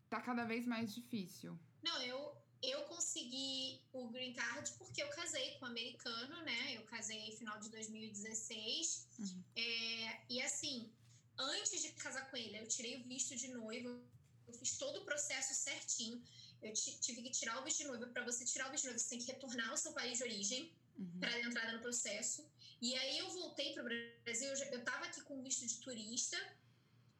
tá 0.09 0.21
cada 0.21 0.45
vez 0.45 0.67
mais 0.67 0.95
difícil. 0.95 1.59
Não, 1.83 2.03
eu, 2.03 2.33
eu 2.63 2.83
consegui 2.85 3.81
o 3.93 4.09
green 4.09 4.33
card 4.33 4.71
porque 4.79 5.03
eu 5.03 5.09
casei 5.11 5.53
com 5.53 5.67
um 5.67 5.69
americano, 5.69 6.43
né? 6.43 6.77
Eu 6.77 6.83
casei 6.85 7.31
no 7.31 7.37
final 7.37 7.59
de 7.61 7.71
2016. 7.71 9.07
Uhum. 9.19 9.45
É, 9.55 10.21
e 10.29 10.43
assim, 10.43 10.91
antes 11.39 11.81
de 11.81 11.93
casar 11.93 12.31
com 12.31 12.37
ele, 12.37 12.59
eu 12.59 12.67
tirei 12.67 12.97
o 12.97 13.05
visto 13.05 13.37
de 13.37 13.49
noiva, 13.49 14.01
eu 14.47 14.55
fiz 14.55 14.77
todo 14.77 15.01
o 15.01 15.05
processo 15.05 15.55
certinho. 15.55 16.23
Eu 16.61 16.73
tive 16.73 17.23
que 17.23 17.31
tirar 17.31 17.61
o 17.61 17.65
visto 17.65 17.79
de 17.79 17.85
noiva. 17.85 18.07
Para 18.09 18.25
você 18.25 18.45
tirar 18.45 18.69
o 18.69 18.71
visto 18.73 18.83
de 18.83 18.89
noiva, 18.89 18.99
você 18.99 19.11
tem 19.11 19.19
que 19.21 19.31
retornar 19.31 19.71
ao 19.71 19.77
seu 19.77 19.93
país 19.93 20.19
de 20.19 20.25
origem 20.25 20.73
uhum. 20.99 21.21
para 21.21 21.41
entrada 21.41 21.73
no 21.73 21.81
processo. 21.81 22.45
E 22.81 22.95
aí 22.95 23.19
eu 23.19 23.31
voltei 23.31 23.73
para 23.73 23.83
o 23.83 23.87
Brasil. 24.25 24.49
Eu 24.49 24.79
estava 24.79 25.05
aqui 25.05 25.21
com 25.23 25.43
visto 25.43 25.67
de 25.67 25.77
turista 25.77 26.37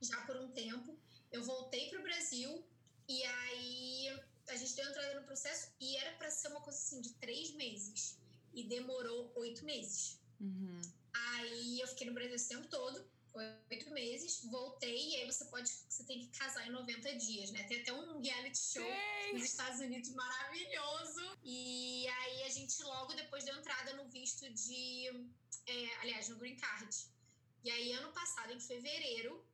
já 0.01 0.21
por 0.27 0.37
um 0.37 0.51
tempo. 0.51 0.99
Eu 1.31 1.45
voltei 1.45 1.91
para 1.91 2.01
o 2.01 2.03
Brasil 2.03 2.65
E 3.07 3.23
aí 3.25 4.21
a 4.49 4.57
gente 4.57 4.75
deu 4.75 4.89
entrada 4.89 5.21
no 5.21 5.27
processo 5.27 5.73
e 5.81 5.97
era 5.97 6.13
para 6.17 6.31
ser 6.31 6.49
uma 6.49 6.61
coisa 6.61 6.79
assim 6.79 7.01
de 7.01 7.13
três 7.15 7.53
meses. 7.53 8.19
E 8.53 8.65
demorou 8.65 9.33
oito 9.37 9.65
meses. 9.65 10.19
Uhum. 10.41 10.81
Aí 11.13 11.81
eu 11.81 11.89
fiquei 11.89 12.07
no 12.07 12.15
Brasil 12.15 12.35
esse 12.35 12.49
tempo 12.49 12.67
todo, 12.69 13.05
oito 13.71 13.91
meses, 13.91 14.45
voltei, 14.45 15.11
e 15.11 15.17
aí 15.17 15.27
você 15.27 15.45
pode, 15.47 15.71
você 15.89 16.05
tem 16.05 16.21
que 16.21 16.39
casar 16.39 16.67
em 16.67 16.71
90 16.71 17.17
dias, 17.17 17.51
né? 17.51 17.63
Tem 17.65 17.81
até 17.81 17.93
um 17.93 18.21
reality 18.21 18.59
show 18.59 18.83
Sim. 18.83 19.33
nos 19.35 19.45
Estados 19.45 19.81
Unidos 19.81 20.11
maravilhoso. 20.11 21.37
E 21.43 22.07
aí 22.09 22.43
a 22.45 22.49
gente 22.49 22.83
logo 22.83 23.15
depois 23.15 23.45
deu 23.45 23.57
entrada 23.57 23.93
no 23.95 24.09
visto 24.09 24.49
de. 24.51 25.07
é, 25.67 25.97
aliás, 26.01 26.29
no 26.29 26.37
Green 26.37 26.57
Card. 26.57 26.97
E 27.65 27.71
aí, 27.71 27.93
ano 27.93 28.13
passado, 28.13 28.53
em 28.53 28.61
fevereiro, 28.61 29.45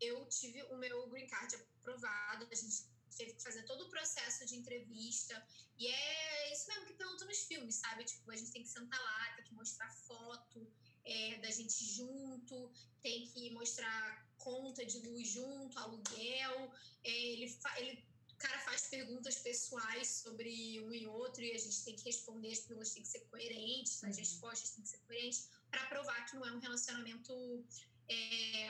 eu 0.00 0.26
tive 0.26 0.62
o 0.64 0.76
meu 0.76 1.08
Green 1.08 1.26
Card 1.26 1.54
aprovado. 1.54 2.48
A 2.50 2.54
gente 2.54 2.84
teve 3.16 3.34
que 3.34 3.42
fazer 3.42 3.62
todo 3.64 3.84
o 3.84 3.90
processo 3.90 4.44
de 4.46 4.56
entrevista. 4.56 5.34
E 5.78 5.86
é 5.86 6.52
isso 6.52 6.66
mesmo 6.68 6.86
que 6.86 6.94
perguntam 6.94 7.26
nos 7.26 7.42
filmes, 7.44 7.76
sabe? 7.76 8.04
Tipo, 8.04 8.30
a 8.30 8.36
gente 8.36 8.52
tem 8.52 8.62
que 8.62 8.68
sentar 8.68 9.00
lá, 9.00 9.34
tem 9.36 9.44
que 9.44 9.54
mostrar 9.54 9.90
foto 9.90 10.70
é, 11.04 11.38
da 11.38 11.50
gente 11.50 11.84
junto, 11.84 12.72
tem 13.00 13.26
que 13.26 13.50
mostrar 13.50 14.26
conta 14.38 14.84
de 14.84 14.98
luz 15.00 15.28
junto, 15.28 15.78
aluguel. 15.78 16.72
É, 17.04 17.10
ele, 17.10 17.58
ele, 17.78 18.04
o 18.30 18.36
cara 18.36 18.58
faz 18.60 18.88
perguntas 18.88 19.38
pessoais 19.38 20.08
sobre 20.22 20.80
um 20.80 20.92
e 20.92 21.06
outro 21.06 21.42
e 21.42 21.52
a 21.52 21.58
gente 21.58 21.84
tem 21.84 21.96
que 21.96 22.04
responder, 22.04 22.52
as 22.52 22.60
perguntas 22.60 22.92
têm 22.92 23.02
que 23.02 23.08
ser 23.08 23.20
coerentes, 23.26 24.02
as 24.04 24.16
Uhum. 24.16 24.22
respostas 24.22 24.70
têm 24.70 24.82
que 24.84 24.90
ser 24.90 24.98
coerentes, 25.06 25.48
para 25.70 25.86
provar 25.86 26.26
que 26.26 26.36
não 26.36 26.44
é 26.46 26.52
um 26.52 26.58
relacionamento 26.60 27.64
é, 28.08 28.68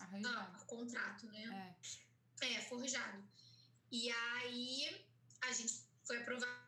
ah, 0.00 0.64
contrato, 0.66 1.26
né? 1.26 1.76
É. 2.40 2.54
É, 2.54 2.60
forjado. 2.62 3.22
E 3.90 4.10
aí 4.10 5.06
a 5.42 5.52
gente 5.52 5.74
foi 6.04 6.18
aprovado 6.18 6.64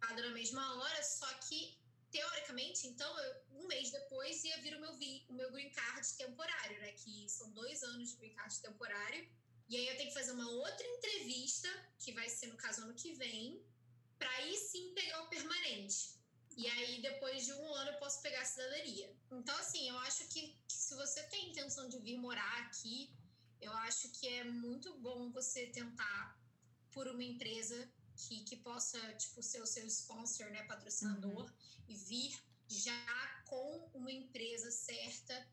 na 0.00 0.30
mesma 0.30 0.76
hora, 0.76 1.02
só 1.02 1.32
que 1.34 1.76
teoricamente, 2.14 2.86
então, 2.86 3.10
eu, 3.18 3.34
um 3.50 3.66
mês 3.66 3.90
depois 3.90 4.44
ia 4.44 4.56
vir 4.58 4.76
o 4.76 4.80
meu, 4.80 4.96
vi, 4.96 5.26
o 5.28 5.32
meu 5.32 5.50
green 5.50 5.70
card 5.70 6.06
temporário, 6.16 6.78
né? 6.80 6.92
Que 6.92 7.28
são 7.28 7.50
dois 7.50 7.82
anos 7.82 8.10
de 8.10 8.16
green 8.18 8.34
card 8.34 8.60
temporário. 8.60 9.28
E 9.68 9.76
aí 9.76 9.88
eu 9.88 9.96
tenho 9.96 10.08
que 10.10 10.14
fazer 10.14 10.30
uma 10.30 10.48
outra 10.48 10.86
entrevista, 10.86 11.68
que 11.98 12.12
vai 12.12 12.28
ser 12.28 12.46
no 12.46 12.56
caso 12.56 12.82
ano 12.82 12.94
que 12.94 13.14
vem, 13.14 13.60
para 14.16 14.30
aí 14.36 14.56
sim 14.56 14.94
pegar 14.94 15.22
o 15.22 15.28
permanente. 15.28 16.14
E 16.56 16.68
aí, 16.68 17.02
depois 17.02 17.46
de 17.46 17.52
um 17.52 17.74
ano, 17.74 17.90
eu 17.90 17.98
posso 17.98 18.22
pegar 18.22 18.42
a 18.42 18.44
cidadania. 18.44 19.12
Então, 19.32 19.56
assim, 19.56 19.88
eu 19.88 19.98
acho 19.98 20.28
que, 20.28 20.56
que 20.68 20.72
se 20.72 20.94
você 20.94 21.20
tem 21.24 21.50
intenção 21.50 21.88
de 21.88 21.98
vir 21.98 22.16
morar 22.16 22.58
aqui, 22.66 23.12
eu 23.60 23.72
acho 23.72 24.08
que 24.12 24.28
é 24.28 24.44
muito 24.44 24.96
bom 25.00 25.32
você 25.32 25.66
tentar 25.66 26.38
por 26.94 27.06
uma 27.08 27.22
empresa 27.24 27.76
que, 28.16 28.44
que 28.44 28.56
possa, 28.56 28.98
tipo, 29.14 29.42
ser 29.42 29.60
o 29.60 29.66
seu 29.66 29.86
sponsor, 29.86 30.46
né, 30.50 30.62
patrocinador, 30.64 31.52
e 31.88 31.94
vir 31.94 32.32
já 32.68 33.42
com 33.46 33.90
uma 33.92 34.10
empresa 34.12 34.70
certa, 34.70 35.46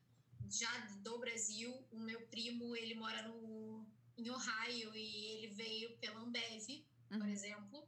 já 0.49 0.71
do 1.03 1.19
Brasil. 1.19 1.71
O 1.91 1.99
meu 1.99 2.21
primo, 2.27 2.75
ele 2.75 2.95
mora 2.95 3.27
no, 3.27 3.85
em 4.17 4.29
Ohio 4.29 4.95
e 4.95 5.25
ele 5.33 5.47
veio 5.53 5.97
pela 5.97 6.19
Ambev, 6.21 6.85
por 7.09 7.17
Uhum. 7.17 7.27
exemplo. 7.27 7.87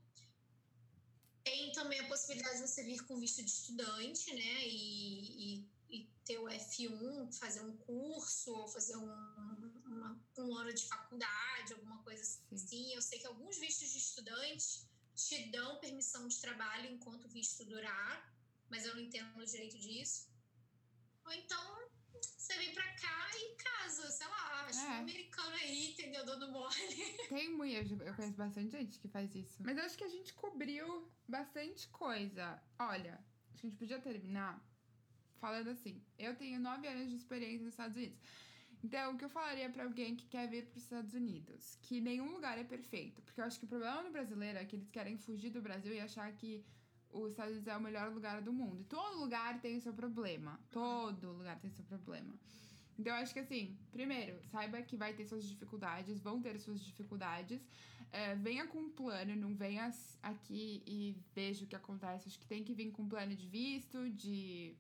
Tem 1.44 1.72
também 1.74 2.00
a 2.00 2.08
possibilidade 2.08 2.58
de 2.62 2.68
você 2.68 2.84
vir 2.84 3.06
com 3.06 3.20
visto 3.20 3.44
de 3.44 3.50
estudante, 3.50 4.34
né? 4.34 4.68
E, 4.68 5.58
e 5.60 5.70
ter 6.26 6.38
o 6.40 6.48
F1, 6.48 7.32
fazer 7.34 7.62
um 7.62 7.76
curso, 7.78 8.54
ou 8.54 8.68
fazer 8.68 8.96
um, 8.96 9.06
uma- 9.86 10.20
um 10.38 10.56
ano 10.56 10.74
de 10.74 10.88
faculdade, 10.88 11.74
alguma 11.74 12.02
coisa 12.04 12.24
Sim. 12.24 12.56
assim. 12.56 12.94
Eu 12.94 13.02
sei 13.02 13.20
que 13.20 13.28
alguns 13.28 13.58
vistos 13.60 13.90
de 13.92 13.98
estudante 13.98 14.88
te 15.16 15.52
dão 15.52 15.80
permissão 15.80 16.28
de 16.28 16.40
trabalho 16.40 16.90
enquanto 16.90 17.26
o 17.26 17.30
visto 17.30 17.66
durar, 17.66 18.34
mas 18.70 18.86
eu 18.86 18.96
não 18.96 19.02
entendo 19.02 19.38
o 19.38 19.46
direito 19.46 19.78
disso. 19.78 20.28
Ou 21.26 21.34
então 21.34 21.84
você 22.22 22.58
vem 22.58 22.74
pra 22.74 22.84
cá 22.96 23.30
e 23.36 23.56
casa, 23.56 24.10
sei 24.12 24.28
lá, 24.28 24.66
acho 24.66 24.80
É. 24.80 24.90
um 24.90 25.00
americano 25.00 25.56
aí, 25.56 25.92
entendeu? 25.92 26.26
Dando 26.26 26.52
mole. 26.52 26.74
Tem 27.30 27.50
muito, 27.54 28.02
eu 28.04 28.14
conheço 28.16 28.38
bastante 28.38 28.72
gente 28.72 29.00
que 29.00 29.08
faz 29.08 29.34
isso. 29.36 29.58
Mas 29.64 29.78
eu 29.78 29.84
acho 29.84 29.98
que 29.98 30.04
a 30.04 30.10
gente 30.10 30.34
cobriu 30.34 31.12
bastante 31.28 31.88
coisa. 31.90 32.62
Olha, 32.80 33.24
acho 33.52 33.62
que 33.62 33.68
a 33.68 33.70
gente 33.70 33.80
podia 33.80 34.00
terminar 34.02 34.62
falando 35.44 35.70
assim: 35.76 36.02
eu 36.18 36.34
tenho 36.42 36.58
nove 36.68 36.88
anos 36.88 37.10
de 37.10 37.18
experiência 37.18 37.66
nos 37.66 37.74
Estados 37.74 37.98
Unidos. 37.98 38.18
Então, 38.86 39.14
o 39.14 39.18
que 39.18 39.26
eu 39.26 39.30
falaria 39.30 39.70
pra 39.70 39.84
alguém 39.84 40.16
que 40.16 40.28
quer 40.34 40.46
vir 40.54 40.66
para 40.66 40.78
os 40.78 40.84
Estados 40.84 41.14
Unidos? 41.14 41.78
Que 41.82 42.00
nenhum 42.02 42.30
lugar 42.36 42.58
é 42.58 42.64
perfeito. 42.64 43.22
Porque 43.22 43.40
eu 43.42 43.46
acho 43.46 43.60
que 43.60 43.66
o 43.66 43.68
problema 43.68 44.04
no 44.04 44.12
brasileiro 44.12 44.58
é 44.58 44.66
que 44.66 44.76
eles 44.78 44.90
querem 44.90 45.18
fugir 45.18 45.52
do 45.52 45.62
Brasil 45.62 45.94
e 45.94 46.00
achar 46.00 46.30
que 46.34 46.66
os 47.12 47.32
Estados 47.32 47.54
Unidos 47.54 47.74
é 47.74 47.78
o 47.78 47.82
melhor 47.82 48.12
lugar 48.18 48.42
do 48.42 48.52
mundo. 48.52 48.82
E 48.82 48.86
todo 48.86 49.20
lugar 49.20 49.60
tem 49.62 49.78
o 49.78 49.82
seu 49.82 49.94
problema. 49.94 50.60
Todo 50.70 51.32
lugar 51.32 51.60
tem 51.60 51.70
o 51.70 51.74
seu 51.74 51.86
problema. 51.86 52.34
Então, 52.98 53.16
eu 53.16 53.22
acho 53.24 53.34
que 53.34 53.40
assim, 53.40 53.78
primeiro, 53.92 54.36
saiba 54.52 54.82
que 54.82 54.98
vai 54.98 55.14
ter 55.14 55.26
suas 55.26 55.46
dificuldades, 55.48 56.20
vão 56.20 56.42
ter 56.42 56.58
suas 56.60 56.82
dificuldades. 56.84 57.62
É, 58.12 58.36
venha 58.36 58.68
com 58.68 58.80
um 58.80 58.92
plano, 58.92 59.36
não 59.36 59.56
venha 59.56 59.92
aqui 60.22 60.84
e 60.86 61.18
veja 61.34 61.64
o 61.64 61.68
que 61.68 61.76
acontece. 61.76 62.28
Acho 62.28 62.40
que 62.40 62.46
tem 62.46 62.64
que 62.64 62.74
vir 62.74 62.92
com 62.92 63.04
um 63.04 63.10
plano 63.10 63.36
de 63.36 63.48
visto, 63.48 64.10
de 64.10 64.76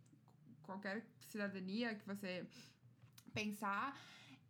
qualquer 0.63 1.06
cidadania 1.28 1.95
que 1.95 2.06
você 2.06 2.45
pensar. 3.34 3.99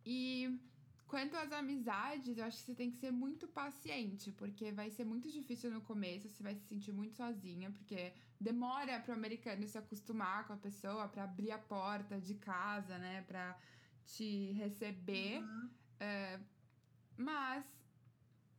E 0.04 0.58
quanto 1.06 1.36
às 1.36 1.52
amizades, 1.52 2.38
eu 2.38 2.44
acho 2.44 2.58
que 2.58 2.64
você 2.64 2.74
tem 2.74 2.90
que 2.90 2.96
ser 2.96 3.10
muito 3.10 3.46
paciente, 3.48 4.32
porque 4.32 4.72
vai 4.72 4.90
ser 4.90 5.04
muito 5.04 5.30
difícil 5.30 5.70
no 5.70 5.80
começo, 5.80 6.28
você 6.28 6.42
vai 6.42 6.54
se 6.54 6.66
sentir 6.66 6.92
muito 6.92 7.14
sozinha, 7.14 7.70
porque 7.70 8.12
demora 8.40 9.00
pro 9.00 9.14
americano 9.14 9.66
se 9.66 9.78
acostumar 9.78 10.46
com 10.46 10.52
a 10.54 10.56
pessoa, 10.56 11.08
pra 11.08 11.24
abrir 11.24 11.50
a 11.52 11.58
porta 11.58 12.20
de 12.20 12.34
casa, 12.34 12.98
né, 12.98 13.22
pra 13.22 13.58
te 14.04 14.52
receber. 14.52 15.42
É, 16.00 16.40
mas, 17.16 17.64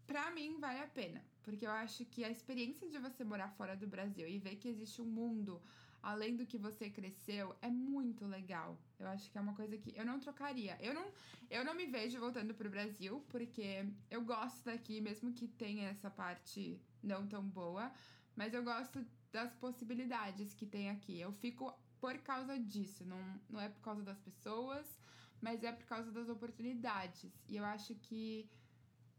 pra 0.07 0.31
mim, 0.31 0.59
vale 0.59 0.79
a 0.79 0.87
pena. 0.87 1.21
Porque 1.43 1.65
eu 1.65 1.71
acho 1.71 2.05
que 2.05 2.23
a 2.23 2.29
experiência 2.29 2.89
de 2.89 2.97
você 2.97 3.23
morar 3.23 3.49
fora 3.49 3.75
do 3.75 3.87
Brasil 3.87 4.27
e 4.27 4.39
ver 4.39 4.55
que 4.55 4.67
existe 4.67 4.99
um 5.01 5.05
mundo 5.05 5.61
além 6.05 6.35
do 6.35 6.45
que 6.45 6.57
você 6.57 6.87
cresceu 6.87 7.55
é 7.61 7.69
muito 7.69 8.27
legal. 8.27 8.79
Eu 8.99 9.07
acho 9.07 9.29
que 9.31 9.37
é 9.39 9.41
uma 9.41 9.55
coisa 9.55 9.75
que 9.75 9.91
eu 9.97 10.05
não 10.05 10.19
trocaria. 10.19 10.77
Eu 10.79 10.93
não, 10.93 11.11
eu 11.49 11.65
não 11.65 11.73
me 11.73 11.87
vejo 11.87 12.19
voltando 12.19 12.53
pro 12.53 12.69
Brasil, 12.69 13.25
porque 13.27 13.83
eu 14.09 14.23
gosto 14.23 14.63
daqui, 14.63 15.01
mesmo 15.01 15.33
que 15.33 15.47
tenha 15.47 15.89
essa 15.89 16.09
parte 16.11 16.79
não 17.01 17.25
tão 17.27 17.43
boa. 17.43 17.91
Mas 18.35 18.53
eu 18.53 18.63
gosto 18.63 19.03
das 19.31 19.55
possibilidades 19.55 20.53
que 20.53 20.67
tem 20.67 20.91
aqui. 20.91 21.19
Eu 21.19 21.31
fico 21.33 21.73
por 21.99 22.15
causa 22.19 22.59
disso. 22.59 23.03
Não, 23.03 23.41
não 23.49 23.59
é 23.59 23.67
por 23.67 23.81
causa 23.81 24.03
das 24.03 24.19
pessoas, 24.19 24.99
mas 25.41 25.63
é 25.63 25.71
por 25.71 25.87
causa 25.87 26.11
das 26.11 26.29
oportunidades. 26.29 27.33
E 27.49 27.57
eu 27.57 27.65
acho 27.65 27.95
que 27.95 28.47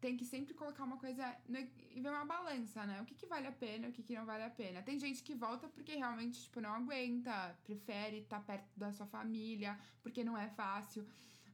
tem 0.06 0.16
que 0.16 0.24
sempre 0.24 0.54
colocar 0.54 0.84
uma 0.84 0.98
coisa 0.98 1.36
no, 1.48 1.58
e 1.58 2.00
ver 2.00 2.10
uma 2.10 2.24
balança, 2.24 2.86
né? 2.86 3.02
O 3.02 3.04
que, 3.04 3.16
que 3.20 3.26
vale 3.26 3.48
a 3.48 3.56
pena, 3.64 3.88
o 3.88 3.92
que, 3.92 4.04
que 4.04 4.14
não 4.14 4.24
vale 4.24 4.44
a 4.44 4.50
pena. 4.50 4.80
Tem 4.80 5.00
gente 5.00 5.20
que 5.20 5.34
volta 5.34 5.66
porque 5.66 5.96
realmente, 5.96 6.44
tipo, 6.44 6.60
não 6.60 6.72
aguenta, 6.72 7.58
prefere 7.64 8.18
estar 8.18 8.40
perto 8.40 8.68
da 8.76 8.92
sua 8.92 9.06
família, 9.06 9.76
porque 10.04 10.22
não 10.22 10.38
é 10.38 10.48
fácil. 10.50 11.04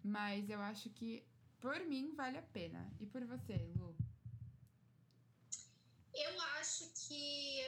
Mas 0.04 0.50
eu 0.50 0.60
acho 0.60 0.90
que, 0.90 1.24
por 1.60 1.78
mim, 1.86 2.12
vale 2.14 2.36
a 2.36 2.42
pena. 2.42 2.92
E 3.00 3.06
por 3.06 3.24
você, 3.24 3.56
Lu? 3.78 3.96
Eu 6.12 6.40
acho 6.58 6.84
que, 6.94 7.64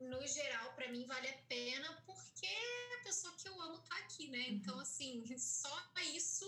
no 0.00 0.26
geral, 0.26 0.72
para 0.74 0.90
mim 0.90 1.06
vale 1.06 1.28
a 1.28 1.38
pena 1.48 2.02
porque 2.04 2.52
a 2.98 3.04
pessoa 3.04 3.32
que 3.36 3.48
eu 3.48 3.62
amo 3.62 3.78
tá 3.78 3.96
aqui, 3.98 4.26
né? 4.26 4.44
Então, 4.48 4.76
assim, 4.80 5.24
só 5.38 5.76
isso 6.16 6.46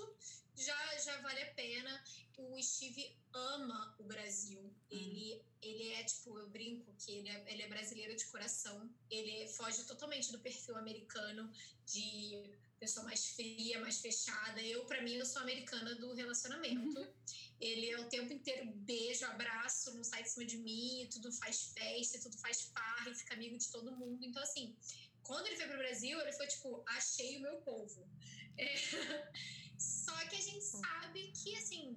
já, 0.59 0.99
já 0.99 1.21
vale 1.21 1.42
a 1.42 1.55
pena. 1.55 2.05
O 2.37 2.62
Steve 2.62 3.16
ama 3.33 3.94
o 3.99 4.05
Brasil. 4.05 4.73
Ele, 4.90 5.42
ele 5.62 5.92
é, 5.94 6.05
tipo, 6.05 6.38
eu 6.38 6.49
brinco 6.49 6.94
que 6.99 7.12
ele 7.12 7.29
é, 7.29 7.53
ele 7.53 7.62
é 7.62 7.68
brasileiro 7.68 8.14
de 8.16 8.27
coração. 8.27 8.90
Ele 9.11 9.49
foge 9.49 9.85
totalmente 9.85 10.33
do 10.33 10.38
perfil 10.38 10.77
americano 10.77 11.51
de 11.87 12.51
pessoa 12.79 13.05
mais 13.05 13.31
fria, 13.31 13.81
mais 13.81 14.01
fechada. 14.01 14.62
Eu, 14.62 14.85
para 14.85 15.03
mim, 15.03 15.16
eu 15.16 15.27
sou 15.27 15.42
americana 15.42 15.94
do 15.97 16.14
relacionamento. 16.14 17.07
Ele 17.61 17.90
é 17.90 18.01
o 18.01 18.09
tempo 18.09 18.33
inteiro 18.33 18.71
beijo, 18.73 19.25
abraço, 19.27 19.94
não 19.94 20.05
sai 20.05 20.23
de 20.23 20.31
cima 20.31 20.44
de 20.44 20.59
mim, 20.59 21.09
tudo 21.11 21.33
faz 21.33 21.73
festa, 21.73 22.21
tudo 22.21 22.38
faz 22.38 22.71
farra 22.73 23.11
e 23.11 23.14
fica 23.14 23.35
amigo 23.35 23.59
de 23.59 23.68
todo 23.68 23.97
mundo. 23.97 24.25
Então, 24.25 24.40
assim, 24.42 24.77
quando 25.23 25.47
ele 25.47 25.57
foi 25.57 25.66
pro 25.66 25.79
Brasil, 25.79 26.21
ele 26.21 26.33
foi 26.33 26.47
tipo, 26.47 26.83
achei 26.87 27.37
o 27.38 27.42
meu 27.42 27.57
povo. 27.62 28.09
É. 28.57 28.75
Só 29.79 30.14
que 30.29 30.37
a 30.37 30.41
gente 30.41 30.64
sabe 30.64 31.33
que, 31.33 31.55
assim, 31.57 31.97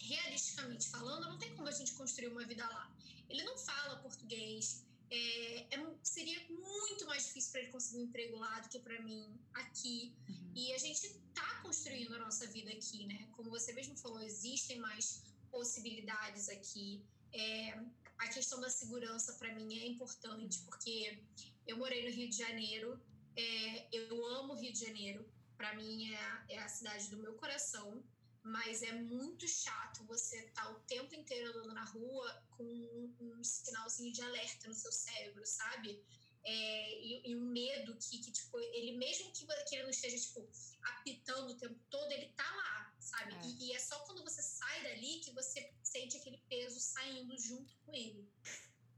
realisticamente 0.00 0.88
falando, 0.88 1.30
não 1.30 1.38
tem 1.38 1.54
como 1.54 1.68
a 1.68 1.72
gente 1.72 1.92
construir 1.94 2.28
uma 2.28 2.44
vida 2.44 2.66
lá. 2.66 2.92
Ele 3.28 3.42
não 3.44 3.56
fala 3.56 3.96
português. 4.00 4.84
É, 5.08 5.76
é, 5.76 5.94
seria 6.02 6.40
muito 6.50 7.06
mais 7.06 7.26
difícil 7.26 7.52
para 7.52 7.60
ele 7.60 7.70
conseguir 7.70 7.98
um 7.98 8.06
emprego 8.06 8.36
lá 8.36 8.58
do 8.60 8.68
que 8.68 8.80
para 8.80 9.00
mim 9.02 9.38
aqui. 9.54 10.14
Uhum. 10.28 10.52
E 10.54 10.72
a 10.72 10.78
gente 10.78 11.06
está 11.06 11.60
construindo 11.62 12.12
a 12.14 12.18
nossa 12.18 12.46
vida 12.48 12.70
aqui, 12.72 13.06
né? 13.06 13.28
Como 13.32 13.50
você 13.50 13.72
mesmo 13.72 13.96
falou, 13.96 14.20
existem 14.20 14.78
mais 14.80 15.22
possibilidades 15.50 16.48
aqui. 16.48 17.04
É, 17.32 17.78
a 18.18 18.28
questão 18.28 18.60
da 18.60 18.70
segurança 18.70 19.34
para 19.34 19.54
mim 19.54 19.78
é 19.78 19.86
importante, 19.86 20.60
porque 20.60 21.18
eu 21.66 21.76
morei 21.76 22.08
no 22.08 22.14
Rio 22.14 22.28
de 22.28 22.36
Janeiro, 22.36 23.00
é, 23.36 23.86
eu 23.92 24.26
amo 24.26 24.54
Rio 24.54 24.72
de 24.72 24.80
Janeiro, 24.80 25.28
para 25.56 25.74
mim 25.74 26.12
é, 26.12 26.44
é, 26.50 26.58
a 26.58 26.68
cidade 26.68 27.08
do 27.08 27.18
meu 27.18 27.34
coração, 27.34 28.04
mas 28.42 28.82
é 28.82 28.92
muito 28.92 29.46
chato 29.48 30.04
você 30.04 30.38
estar 30.38 30.64
tá 30.64 30.70
o 30.70 30.80
tempo 30.80 31.14
inteiro 31.14 31.50
andando 31.50 31.74
na 31.74 31.84
rua 31.84 32.42
com 32.50 32.64
um, 32.64 33.16
um 33.20 33.44
sinalzinho 33.44 34.12
de 34.12 34.22
alerta 34.22 34.68
no 34.68 34.74
seu 34.74 34.92
cérebro, 34.92 35.44
sabe? 35.44 36.04
É, 36.44 37.04
e, 37.04 37.30
e, 37.30 37.36
um 37.36 37.44
medo 37.50 37.96
que, 37.96 38.18
que, 38.18 38.30
tipo, 38.30 38.60
ele 38.60 38.96
mesmo 38.96 39.32
que, 39.32 39.44
que 39.44 39.74
ele 39.74 39.82
não 39.82 39.90
esteja, 39.90 40.16
tipo, 40.16 40.48
apitando 40.84 41.50
o 41.50 41.56
tempo 41.56 41.80
todo, 41.90 42.12
ele 42.12 42.28
tá 42.36 42.44
lá, 42.44 42.94
sabe? 43.00 43.34
É. 43.34 43.40
E, 43.46 43.66
e, 43.66 43.72
é 43.72 43.80
só 43.80 43.98
quando 44.04 44.22
você 44.22 44.40
sai 44.40 44.82
dali 44.84 45.18
que 45.18 45.32
você 45.32 45.74
sente 45.82 46.16
aquele 46.16 46.38
peso 46.48 46.78
saindo 46.78 47.36
junto 47.36 47.74
com 47.84 47.92
ele. 47.92 48.30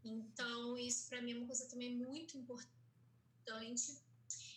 Então, 0.04 0.76
isso 0.76 1.08
para 1.08 1.22
mim 1.22 1.32
é 1.32 1.36
uma 1.36 1.46
coisa 1.46 1.66
também 1.68 1.96
muito 1.96 2.36
importante. 2.36 3.98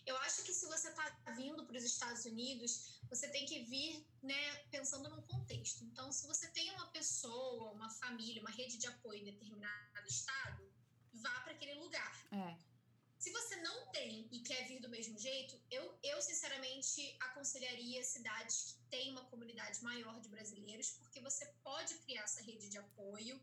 Eu 0.06 0.18
acho 0.18 0.44
que 0.44 0.54
se 0.54 0.66
você 0.66 0.90
está 0.90 1.06
vindo 1.36 1.66
para 1.66 1.78
os 1.78 1.84
Estados 1.84 2.26
Unidos, 2.26 3.00
você 3.10 3.28
tem 3.30 3.46
que 3.46 3.64
vir 3.64 4.06
né, 4.22 4.56
pensando 4.72 5.10
num 5.10 5.22
contexto. 5.22 5.84
Então, 5.84 6.12
se 6.12 6.26
você 6.28 6.48
tem 6.50 6.72
uma 6.72 6.88
pessoa, 6.88 7.72
uma 7.72 7.90
família, 7.90 8.42
uma 8.42 8.52
rede 8.52 8.78
de 8.78 8.88
apoio 8.88 9.22
em 9.22 9.26
determinado 9.26 10.08
estado, 10.08 10.72
vá 11.14 11.40
para 11.42 11.54
aquele 11.54 11.76
lugar. 11.76 12.28
É. 12.32 12.72
Se 13.20 13.30
você 13.32 13.56
não 13.58 13.92
tem 13.92 14.28
e 14.32 14.40
quer 14.40 14.68
vir 14.68 14.80
do 14.80 14.90
mesmo 14.90 15.16
jeito, 15.20 15.56
eu, 15.70 15.96
eu 16.02 16.20
sinceramente 16.24 17.16
aconselharia 17.20 18.04
cidades 18.04 18.74
que 18.74 18.90
têm 18.90 19.12
uma 19.12 19.26
comunidade 19.26 19.84
maior 19.84 20.20
de 20.20 20.28
brasileiros, 20.28 20.98
porque 20.98 21.22
você 21.22 21.46
pode 21.64 21.94
criar 22.00 22.24
essa 22.24 22.42
rede 22.42 22.68
de 22.68 22.80
apoio 22.80 23.40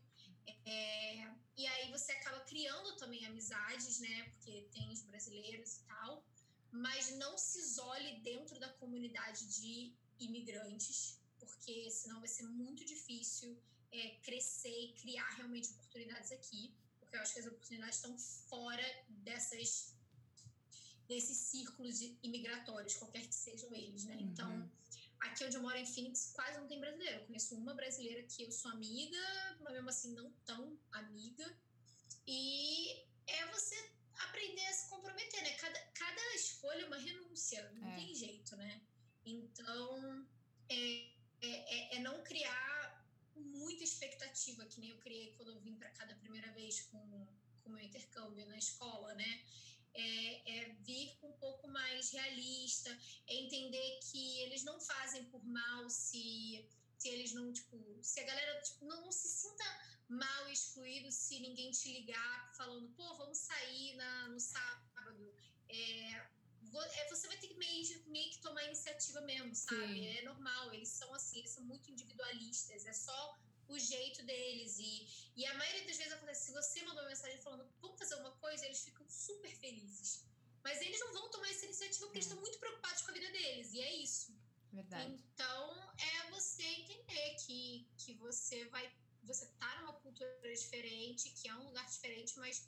é, 0.65 1.31
e 1.55 1.67
aí 1.67 1.91
você 1.91 2.11
acaba 2.11 2.39
criando 2.41 2.95
também 2.97 3.25
amizades, 3.25 3.99
né? 3.99 4.23
Porque 4.31 4.67
tem 4.71 4.91
os 4.91 5.01
brasileiros 5.03 5.77
e 5.77 5.83
tal, 5.85 6.25
mas 6.71 7.11
não 7.17 7.37
se 7.37 7.59
isole 7.59 8.19
dentro 8.21 8.59
da 8.59 8.69
comunidade 8.73 9.47
de 9.47 9.93
imigrantes, 10.19 11.19
porque 11.39 11.89
senão 11.91 12.19
vai 12.19 12.27
ser 12.27 12.43
muito 12.43 12.85
difícil 12.85 13.57
é, 13.91 14.09
crescer 14.21 14.77
e 14.85 14.93
criar 14.93 15.29
realmente 15.35 15.71
oportunidades 15.71 16.31
aqui 16.31 16.73
porque 17.09 17.17
eu 17.17 17.21
acho 17.21 17.33
que 17.33 17.39
as 17.39 17.47
oportunidades 17.47 17.95
estão 17.95 18.17
fora 18.19 18.85
dessas 19.07 19.95
desses 21.07 21.37
círculos 21.37 21.97
de 21.97 22.15
imigratórios, 22.21 22.95
qualquer 22.95 23.27
que 23.27 23.33
sejam 23.33 23.73
eles, 23.73 24.05
né? 24.05 24.13
Uhum. 24.13 24.21
Então, 24.21 24.71
aqui 25.21 25.43
onde 25.43 25.57
eu 25.57 25.61
moro 25.63 25.75
em 25.75 25.85
Phoenix, 25.85 26.31
quase 26.35 26.59
não 26.59 26.67
tem 26.67 26.79
brasileiro. 26.79 27.21
Eu 27.21 27.25
conheço 27.25 27.55
uma 27.55 27.73
brasileira 27.73 28.21
que 28.27 28.43
eu 28.43 28.51
sou 28.51 28.69
amiga, 28.69 29.17
mas 29.59 29.73
mesmo 29.73 29.89
assim 29.89 30.13
não 30.13 30.31
tão 30.45 30.79
amiga. 30.91 31.57
E 32.27 32.91
é 33.25 33.47
você 33.47 33.75
aprender 34.19 34.65
a 34.65 34.73
se 34.73 34.89
comprometer, 34.89 35.41
né? 35.43 35.53
Cada, 35.53 35.79
cada 35.93 36.35
escolha 36.35 36.81
é 36.81 36.85
uma 36.85 36.97
renúncia, 36.97 37.71
não 37.73 37.91
é. 37.91 37.95
tem 37.95 38.13
jeito, 38.13 38.55
né? 38.55 38.81
Então, 39.25 40.27
é, 40.67 41.11
é, 41.41 41.95
é 41.95 41.99
não 41.99 42.23
criar 42.23 42.79
muita 43.35 43.83
expectativa, 43.83 44.65
que 44.65 44.79
nem 44.79 44.89
eu 44.89 44.97
criei 44.97 45.33
quando 45.33 45.49
eu 45.49 45.59
vim 45.59 45.75
para 45.75 45.89
cada 45.91 46.15
primeira 46.15 46.51
vez 46.51 46.81
com 46.81 46.97
o 47.65 47.69
meu 47.69 47.79
intercâmbio 47.79 48.45
na 48.47 48.57
escola, 48.57 49.13
né? 49.13 49.43
É, 49.93 50.59
é, 50.59 50.69
vir 50.81 51.17
com 51.19 51.29
um 51.29 51.37
pouco 51.37 51.67
mais 51.67 52.11
realista, 52.11 52.89
é 53.27 53.35
entender 53.35 53.99
que 54.11 54.41
eles 54.41 54.63
não 54.63 54.79
fazem 54.79 55.25
por 55.25 55.43
mal 55.45 55.89
se, 55.89 56.67
se 56.97 57.09
eles 57.09 57.33
não, 57.33 57.51
tipo, 57.51 57.77
se 58.01 58.19
a 58.19 58.23
galera 58.23 58.61
tipo, 58.61 58.85
não, 58.85 59.01
não 59.01 59.11
se 59.11 59.27
sinta 59.27 59.63
mal 60.09 60.49
excluído 60.49 61.11
se 61.11 61.39
ninguém 61.39 61.71
te 61.71 61.93
ligar 61.93 62.51
falando, 62.57 62.89
pô, 62.95 63.15
vamos 63.15 63.37
sair 63.37 63.95
na, 63.95 64.27
no 64.29 64.39
sábado. 64.39 65.33
É, 65.69 66.11
é 66.13 67.09
você 67.09 67.27
vai 67.27 67.37
ter 67.37 67.47
que 67.47 67.55
meio, 67.55 68.03
meio 68.07 68.29
que 68.31 68.41
tomar 68.41 68.63
iniciativa 68.65 69.21
mesmo, 69.21 69.53
sabe? 69.55 69.93
Sim. 69.93 70.07
É 70.17 70.21
normal, 70.23 70.73
eles 70.73 70.89
são 70.89 71.13
assim, 71.13 71.39
eles 71.39 71.51
são 71.51 71.63
muito 71.63 71.89
individualistas, 71.91 72.85
é 72.85 72.93
só 72.93 73.39
o 73.67 73.77
jeito 73.77 74.23
deles. 74.23 74.79
E, 74.79 75.07
e 75.35 75.45
a 75.45 75.53
maioria 75.53 75.85
das 75.85 75.97
vezes 75.97 76.13
acontece, 76.13 76.47
se 76.47 76.51
você 76.51 76.81
mandou 76.81 77.03
uma 77.03 77.09
mensagem 77.09 77.37
falando, 77.37 77.71
vamos 77.79 77.97
fazer 77.97 78.15
uma 78.15 78.31
coisa, 78.37 78.65
eles 78.65 78.83
ficam 78.83 79.07
super 79.07 79.55
felizes. 79.55 80.25
Mas 80.63 80.81
eles 80.81 80.99
não 80.99 81.13
vão 81.13 81.29
tomar 81.29 81.49
essa 81.49 81.65
iniciativa 81.65 82.05
porque 82.05 82.17
é. 82.17 82.19
eles 82.19 82.25
estão 82.25 82.41
muito 82.41 82.59
preocupados 82.59 83.01
com 83.03 83.11
a 83.11 83.13
vida 83.13 83.31
deles, 83.31 83.73
e 83.73 83.81
é 83.81 83.93
isso. 83.95 84.35
Verdade. 84.71 85.13
Então, 85.33 85.93
é 85.97 86.31
você 86.31 86.63
entender 86.63 87.35
que, 87.45 87.87
que 87.97 88.13
você 88.15 88.65
vai. 88.65 88.91
Você 89.23 89.45
tá 89.59 89.81
numa 89.81 89.93
cultura 89.93 90.53
diferente, 90.55 91.29
que 91.31 91.47
é 91.47 91.55
um 91.55 91.65
lugar 91.65 91.85
diferente, 91.87 92.37
mas 92.39 92.67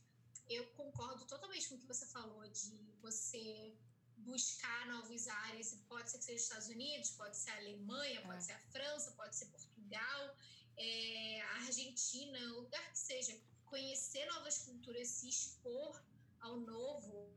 eu 0.49 0.65
concordo 0.73 1.25
totalmente 1.25 1.69
com 1.69 1.75
o 1.75 1.79
que 1.79 1.87
você 1.87 2.05
falou 2.07 2.47
de 2.49 2.77
você 3.01 3.75
buscar 4.17 4.87
novas 4.87 5.27
áreas. 5.27 5.73
Pode 5.87 6.11
ser 6.11 6.17
que 6.19 6.25
seja 6.25 6.37
os 6.37 6.43
Estados 6.43 6.67
Unidos, 6.67 7.11
pode 7.11 7.37
ser 7.37 7.51
a 7.51 7.57
Alemanha, 7.57 8.19
é. 8.19 8.21
pode 8.21 8.43
ser 8.43 8.53
a 8.53 8.59
França, 8.59 9.11
pode 9.11 9.35
ser 9.35 9.45
Portugal, 9.47 10.37
é, 10.77 11.41
a 11.41 11.55
Argentina, 11.65 12.39
o 12.53 12.61
lugar 12.61 12.91
que 12.91 12.99
seja. 12.99 13.39
Conhecer 13.65 14.25
novas 14.25 14.63
culturas, 14.63 15.07
se 15.07 15.29
expor 15.29 16.03
ao 16.41 16.59
novo 16.59 17.33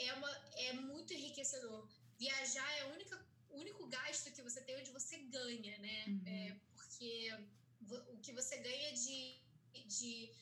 é, 0.00 0.12
uma, 0.14 0.30
é 0.54 0.72
muito 0.72 1.12
enriquecedor. 1.12 1.86
Viajar 2.18 2.68
é 2.78 2.80
a 2.80 2.86
única, 2.88 3.26
o 3.50 3.58
único 3.58 3.86
gasto 3.86 4.32
que 4.32 4.42
você 4.42 4.60
tem 4.62 4.76
onde 4.76 4.90
você 4.90 5.18
ganha, 5.18 5.78
né? 5.78 6.04
Uhum. 6.08 6.22
É, 6.26 6.60
porque 6.74 7.30
o 7.80 8.18
que 8.18 8.32
você 8.32 8.56
ganha 8.58 8.92
de, 8.92 9.40
de 9.86 10.32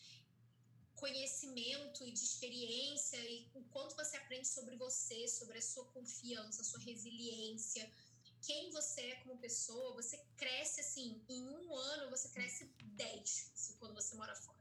conhecimento 0.94 2.04
e 2.04 2.10
de 2.10 2.24
experiência 2.24 3.16
e 3.18 3.48
o 3.54 3.62
quanto 3.64 3.94
você 3.94 4.16
aprende 4.16 4.48
sobre 4.48 4.76
você, 4.76 5.28
sobre 5.28 5.58
a 5.58 5.62
sua 5.62 5.84
confiança, 5.86 6.62
a 6.62 6.64
sua 6.64 6.80
resiliência, 6.80 7.90
quem 8.42 8.70
você 8.70 9.00
é 9.00 9.14
como 9.16 9.38
pessoa, 9.38 9.94
você 9.94 10.16
cresce 10.36 10.80
assim, 10.80 11.24
em 11.28 11.48
um 11.48 11.74
ano 11.74 12.10
você 12.10 12.28
cresce 12.30 12.64
10 12.80 13.76
quando 13.78 13.94
você 13.94 14.14
mora 14.16 14.34
fora. 14.34 14.58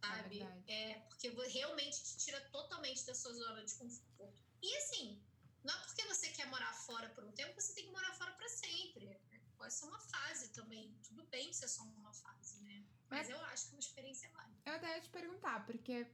Sabe? 0.00 0.40
É, 0.66 0.90
é 0.90 0.94
porque 1.08 1.28
realmente 1.28 2.02
te 2.02 2.16
tira 2.16 2.40
totalmente 2.50 3.04
da 3.06 3.14
sua 3.14 3.32
zona 3.32 3.64
de 3.64 3.74
conforto. 3.74 4.42
E 4.60 4.76
assim, 4.78 5.22
não 5.62 5.74
é 5.74 5.78
porque 5.84 6.04
você 6.06 6.28
quer 6.30 6.46
morar 6.46 6.72
fora 6.72 7.08
por 7.10 7.24
um 7.24 7.32
tempo 7.32 7.60
você 7.60 7.74
tem 7.74 7.86
que 7.86 7.92
morar 7.92 8.12
fora 8.14 8.32
para 8.32 8.48
sempre. 8.48 9.16
Pode 9.62 9.74
ser 9.74 9.84
uma 9.84 10.00
fase 10.00 10.48
também. 10.48 10.92
Tudo 11.06 11.22
bem 11.30 11.52
ser 11.52 11.68
só 11.68 11.84
uma 11.84 12.12
fase, 12.12 12.60
né? 12.64 12.84
Mas 13.08 13.30
eu 13.30 13.40
acho 13.44 13.66
que 13.66 13.70
é 13.70 13.74
uma 13.76 13.78
experiência 13.78 14.28
válida. 14.30 14.60
Eu 14.66 14.74
até 14.74 14.96
ia 14.96 15.00
te 15.00 15.08
perguntar, 15.08 15.64
porque 15.64 16.04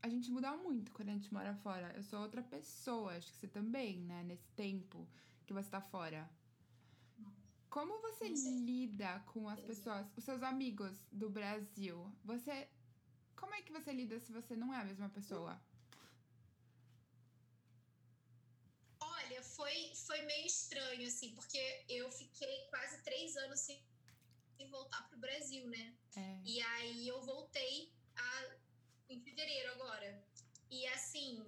a 0.00 0.08
gente 0.08 0.30
muda 0.30 0.56
muito 0.56 0.90
quando 0.90 1.10
a 1.10 1.12
gente 1.12 1.30
mora 1.30 1.54
fora. 1.56 1.92
Eu 1.94 2.02
sou 2.02 2.20
outra 2.20 2.42
pessoa, 2.42 3.14
acho 3.14 3.30
que 3.30 3.36
você 3.36 3.46
também, 3.46 4.00
né? 4.00 4.22
Nesse 4.22 4.48
tempo 4.56 5.06
que 5.46 5.52
você 5.52 5.68
tá 5.68 5.82
fora. 5.82 6.30
Como 7.68 8.00
você 8.00 8.26
lida 8.28 9.20
com 9.26 9.50
as 9.50 9.60
pessoas, 9.60 10.06
os 10.16 10.24
seus 10.24 10.42
amigos 10.42 10.96
do 11.12 11.28
Brasil? 11.28 12.10
Você. 12.24 12.70
Como 13.36 13.54
é 13.54 13.60
que 13.60 13.70
você 13.70 13.92
lida 13.92 14.18
se 14.18 14.32
você 14.32 14.56
não 14.56 14.72
é 14.72 14.80
a 14.80 14.84
mesma 14.84 15.10
pessoa? 15.10 15.60
Olha, 18.98 19.42
foi, 19.56 19.92
foi 20.06 20.22
meio 20.22 20.46
estranho, 20.46 21.06
assim, 21.06 21.34
porque 21.34 21.84
eu 21.88 22.10
fiquei 22.10 22.66
quase 22.70 23.02
três 23.02 23.36
anos 23.36 23.60
sem 23.60 23.82
sem 24.56 24.68
voltar 24.68 25.08
para 25.08 25.16
o 25.16 25.20
Brasil, 25.20 25.66
né? 25.68 25.96
É. 26.16 26.40
E 26.44 26.60
aí 26.60 27.08
eu 27.08 27.20
voltei 27.22 27.92
a, 28.16 28.56
em 29.08 29.20
fevereiro 29.20 29.72
agora. 29.72 30.24
E 30.70 30.86
assim, 30.88 31.44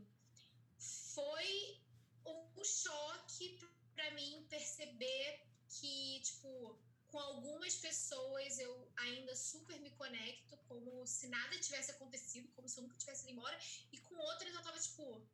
foi 1.15 1.81
um 2.25 2.65
choque 2.65 3.59
para 3.95 4.11
mim 4.13 4.47
perceber 4.51 5.47
que, 5.69 6.21
tipo, 6.21 6.79
com 7.09 7.19
algumas 7.19 7.77
pessoas 7.77 8.59
eu 8.59 8.93
ainda 8.97 9.35
super 9.37 9.79
me 9.81 9.91
conecto, 9.93 10.57
como 10.69 11.07
se 11.07 11.29
nada 11.29 11.59
tivesse 11.59 11.93
acontecido, 11.93 12.49
como 12.55 12.69
se 12.69 12.79
eu 12.79 12.83
nunca 12.83 12.97
tivesse 12.97 13.23
ido 13.23 13.33
embora, 13.33 13.59
e 13.93 13.99
com 13.99 14.17
outras 14.17 14.53
eu 14.53 14.63
tava 14.63 14.79
tipo, 14.79 15.27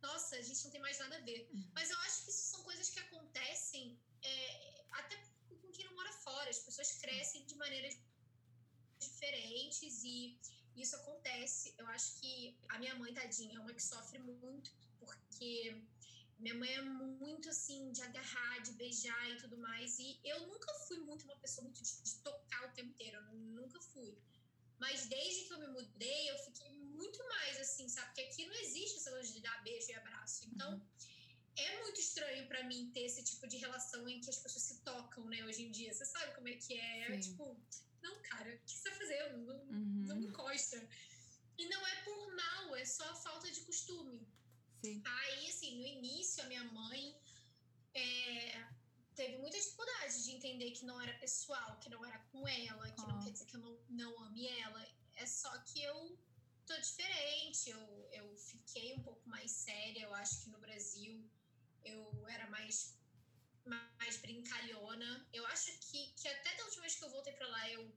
nossa, 0.00 0.36
a 0.36 0.42
gente 0.42 0.64
não 0.64 0.70
tem 0.70 0.80
mais 0.80 0.98
nada 0.98 1.16
a 1.16 1.20
ver. 1.20 1.48
Uhum. 1.52 1.70
Mas 1.74 1.90
eu 1.90 1.98
acho 2.00 2.24
que 2.24 2.30
isso 2.30 2.50
são 2.50 2.62
coisas 2.62 2.88
que 2.90 3.00
acontecem 3.00 3.98
é, 4.22 4.84
até 4.92 5.16
com 5.48 5.70
quem 5.72 5.84
não 5.86 5.94
mora 5.94 6.12
fora. 6.12 6.50
As 6.50 6.58
pessoas 6.58 6.92
crescem 6.98 7.44
de 7.46 7.54
maneiras 7.56 7.98
diferentes 8.98 10.02
e 10.04 10.38
isso 10.76 10.96
acontece. 10.96 11.74
Eu 11.78 11.86
acho 11.88 12.20
que 12.20 12.56
a 12.68 12.78
minha 12.78 12.94
mãe, 12.94 13.12
tadinha, 13.12 13.56
é 13.56 13.60
uma 13.60 13.74
que 13.74 13.82
sofre 13.82 14.18
muito, 14.18 14.72
porque 14.98 15.82
minha 16.38 16.54
mãe 16.54 16.72
é 16.72 16.82
muito 16.82 17.48
assim, 17.48 17.90
de 17.90 18.00
agarrar, 18.02 18.58
de 18.60 18.72
beijar 18.72 19.30
e 19.30 19.36
tudo 19.38 19.58
mais. 19.58 19.98
E 19.98 20.20
eu 20.24 20.46
nunca 20.46 20.72
fui 20.86 20.98
muito 21.00 21.24
uma 21.24 21.36
pessoa 21.38 21.64
muito 21.64 21.82
de, 21.82 22.02
de 22.02 22.14
tocar 22.16 22.68
o 22.68 22.72
tempo 22.72 22.90
inteiro, 22.90 23.16
eu 23.16 23.34
nunca 23.34 23.80
fui. 23.80 24.16
Mas 24.78 25.06
desde 25.06 25.44
que 25.44 25.54
eu 25.54 25.60
me 25.60 25.68
mudei, 25.68 26.30
eu 26.30 26.38
fiquei 26.38 26.70
muito 26.70 27.18
mais 27.28 27.60
assim, 27.60 27.88
sabe? 27.88 28.06
Porque 28.08 28.22
aqui 28.22 28.46
não 28.46 28.54
existe 28.54 28.98
essa 28.98 29.10
coisa 29.10 29.32
de 29.32 29.40
dar 29.40 29.62
beijo 29.62 29.90
e 29.90 29.94
abraço. 29.94 30.46
Então. 30.46 30.74
Uhum 30.74 30.86
é 31.58 31.82
muito 31.82 32.00
estranho 32.00 32.46
para 32.46 32.62
mim 32.64 32.90
ter 32.94 33.00
esse 33.00 33.22
tipo 33.24 33.46
de 33.48 33.56
relação 33.56 34.08
em 34.08 34.20
que 34.20 34.30
as 34.30 34.38
pessoas 34.38 34.62
se 34.62 34.80
tocam, 34.82 35.24
né, 35.24 35.44
hoje 35.44 35.64
em 35.64 35.70
dia. 35.70 35.92
Você 35.92 36.04
sabe 36.04 36.34
como 36.34 36.48
é 36.48 36.54
que 36.54 36.78
é? 36.78 37.14
É 37.14 37.18
tipo, 37.18 37.60
não, 38.00 38.22
cara, 38.22 38.54
o 38.54 38.58
que 38.58 38.72
você 38.72 38.90
tá 38.90 38.96
fazendo? 38.96 39.38
Não, 39.38 39.56
uhum. 39.56 40.04
não 40.06 40.22
encosta. 40.22 40.88
E 41.56 41.68
não 41.68 41.86
é 41.86 42.02
por 42.04 42.36
mal, 42.36 42.76
é 42.76 42.84
só 42.84 43.14
falta 43.16 43.50
de 43.50 43.60
costume. 43.62 44.26
Sim. 44.84 45.02
Aí, 45.04 45.48
assim, 45.48 45.80
no 45.80 45.86
início, 45.86 46.42
a 46.44 46.46
minha 46.46 46.62
mãe 46.64 47.20
é, 47.94 48.64
teve 49.18 49.36
muita 49.38 49.58
dificuldade 49.58 50.22
de 50.22 50.30
entender 50.30 50.70
que 50.70 50.84
não 50.84 51.00
era 51.00 51.12
pessoal, 51.18 51.76
que 51.80 51.90
não 51.90 52.04
era 52.04 52.20
com 52.30 52.46
ela, 52.46 52.88
que 52.92 53.02
oh. 53.02 53.08
não 53.08 53.18
quer 53.18 53.32
dizer 53.32 53.46
que 53.46 53.56
eu 53.56 53.60
não, 53.60 53.76
não 53.88 54.24
ame 54.24 54.46
ela. 54.46 54.86
É 55.16 55.26
só 55.26 55.50
que 55.64 55.82
eu 55.82 56.16
tô 56.64 56.76
diferente, 56.78 57.70
eu, 57.70 58.08
eu 58.12 58.36
fiquei 58.36 58.94
um 58.94 59.02
pouco 59.02 59.28
mais 59.28 59.50
séria. 59.50 60.02
Eu 60.04 60.14
acho 60.14 60.44
que 60.44 60.50
no 60.50 60.60
Brasil 60.60 61.28
eu 61.84 62.28
era 62.28 62.48
mais, 62.48 62.96
mais 63.64 64.18
brincalhona. 64.18 65.28
Eu 65.32 65.44
acho 65.46 65.76
que, 65.80 66.12
que 66.12 66.28
até 66.28 66.54
da 66.54 66.64
última 66.66 66.82
vez 66.82 66.94
que 66.94 67.04
eu 67.04 67.10
voltei 67.10 67.32
para 67.32 67.48
lá, 67.48 67.70
eu, 67.70 67.92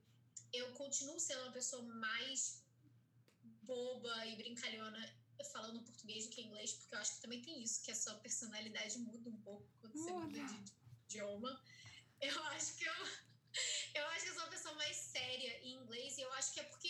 eu 0.52 0.72
continuo 0.72 1.20
sendo 1.20 1.42
uma 1.42 1.52
pessoa 1.52 1.84
mais 1.84 2.64
boba 3.62 4.26
e 4.26 4.34
brincalhona 4.34 5.22
falando 5.52 5.82
português 5.82 6.26
do 6.26 6.30
que 6.30 6.40
inglês, 6.40 6.72
porque 6.72 6.94
eu 6.94 6.98
acho 6.98 7.16
que 7.16 7.22
também 7.22 7.42
tem 7.42 7.62
isso, 7.62 7.82
que 7.82 7.90
a 7.90 7.96
sua 7.96 8.14
personalidade 8.14 8.98
muda 8.98 9.28
um 9.28 9.40
pouco 9.42 9.68
quando 9.80 9.92
você 9.92 10.12
muda 10.12 10.44
de 10.44 10.81
idioma. 11.12 11.62
Eu 12.20 12.42
acho 12.54 12.76
que 12.76 12.84
eu, 12.84 12.94
eu 13.94 14.06
acho 14.08 14.22
que 14.24 14.30
eu 14.30 14.34
sou 14.34 14.42
uma 14.44 14.50
pessoa 14.50 14.74
mais 14.74 14.96
séria 14.96 15.58
em 15.62 15.74
inglês, 15.74 16.16
e 16.16 16.22
eu 16.22 16.32
acho 16.34 16.52
que 16.52 16.60
é 16.60 16.64
porque 16.64 16.88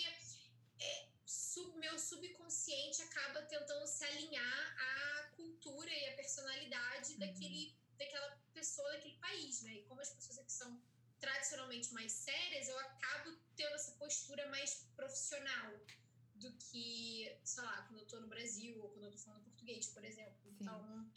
é, 0.78 1.08
sub, 1.26 1.76
meu 1.78 1.98
subconsciente 1.98 3.02
acaba 3.02 3.42
tentando 3.42 3.86
se 3.86 4.04
alinhar 4.04 4.76
à 4.78 5.30
cultura 5.36 5.90
e 5.90 6.08
à 6.10 6.16
personalidade 6.16 7.12
uhum. 7.14 7.18
daquele, 7.18 7.76
daquela 7.98 8.30
pessoa, 8.54 8.90
daquele 8.92 9.16
país, 9.16 9.62
né? 9.62 9.74
E 9.74 9.82
como 9.84 10.00
as 10.00 10.10
pessoas 10.10 10.38
aqui 10.38 10.52
são 10.52 10.80
tradicionalmente 11.18 11.92
mais 11.94 12.12
sérias, 12.12 12.68
eu 12.68 12.78
acabo 12.78 13.36
tendo 13.56 13.74
essa 13.74 13.92
postura 13.92 14.48
mais 14.48 14.86
profissional 14.96 15.72
do 16.34 16.52
que, 16.54 17.38
sei 17.44 17.62
lá, 17.62 17.82
quando 17.82 18.00
eu 18.00 18.06
tô 18.06 18.20
no 18.20 18.26
Brasil 18.26 18.82
ou 18.82 18.90
quando 18.90 19.04
eu 19.04 19.12
tô 19.12 19.18
falando 19.18 19.44
português, 19.44 19.86
por 19.88 20.04
exemplo. 20.04 20.42
Sim. 20.42 20.56
Então, 20.60 21.12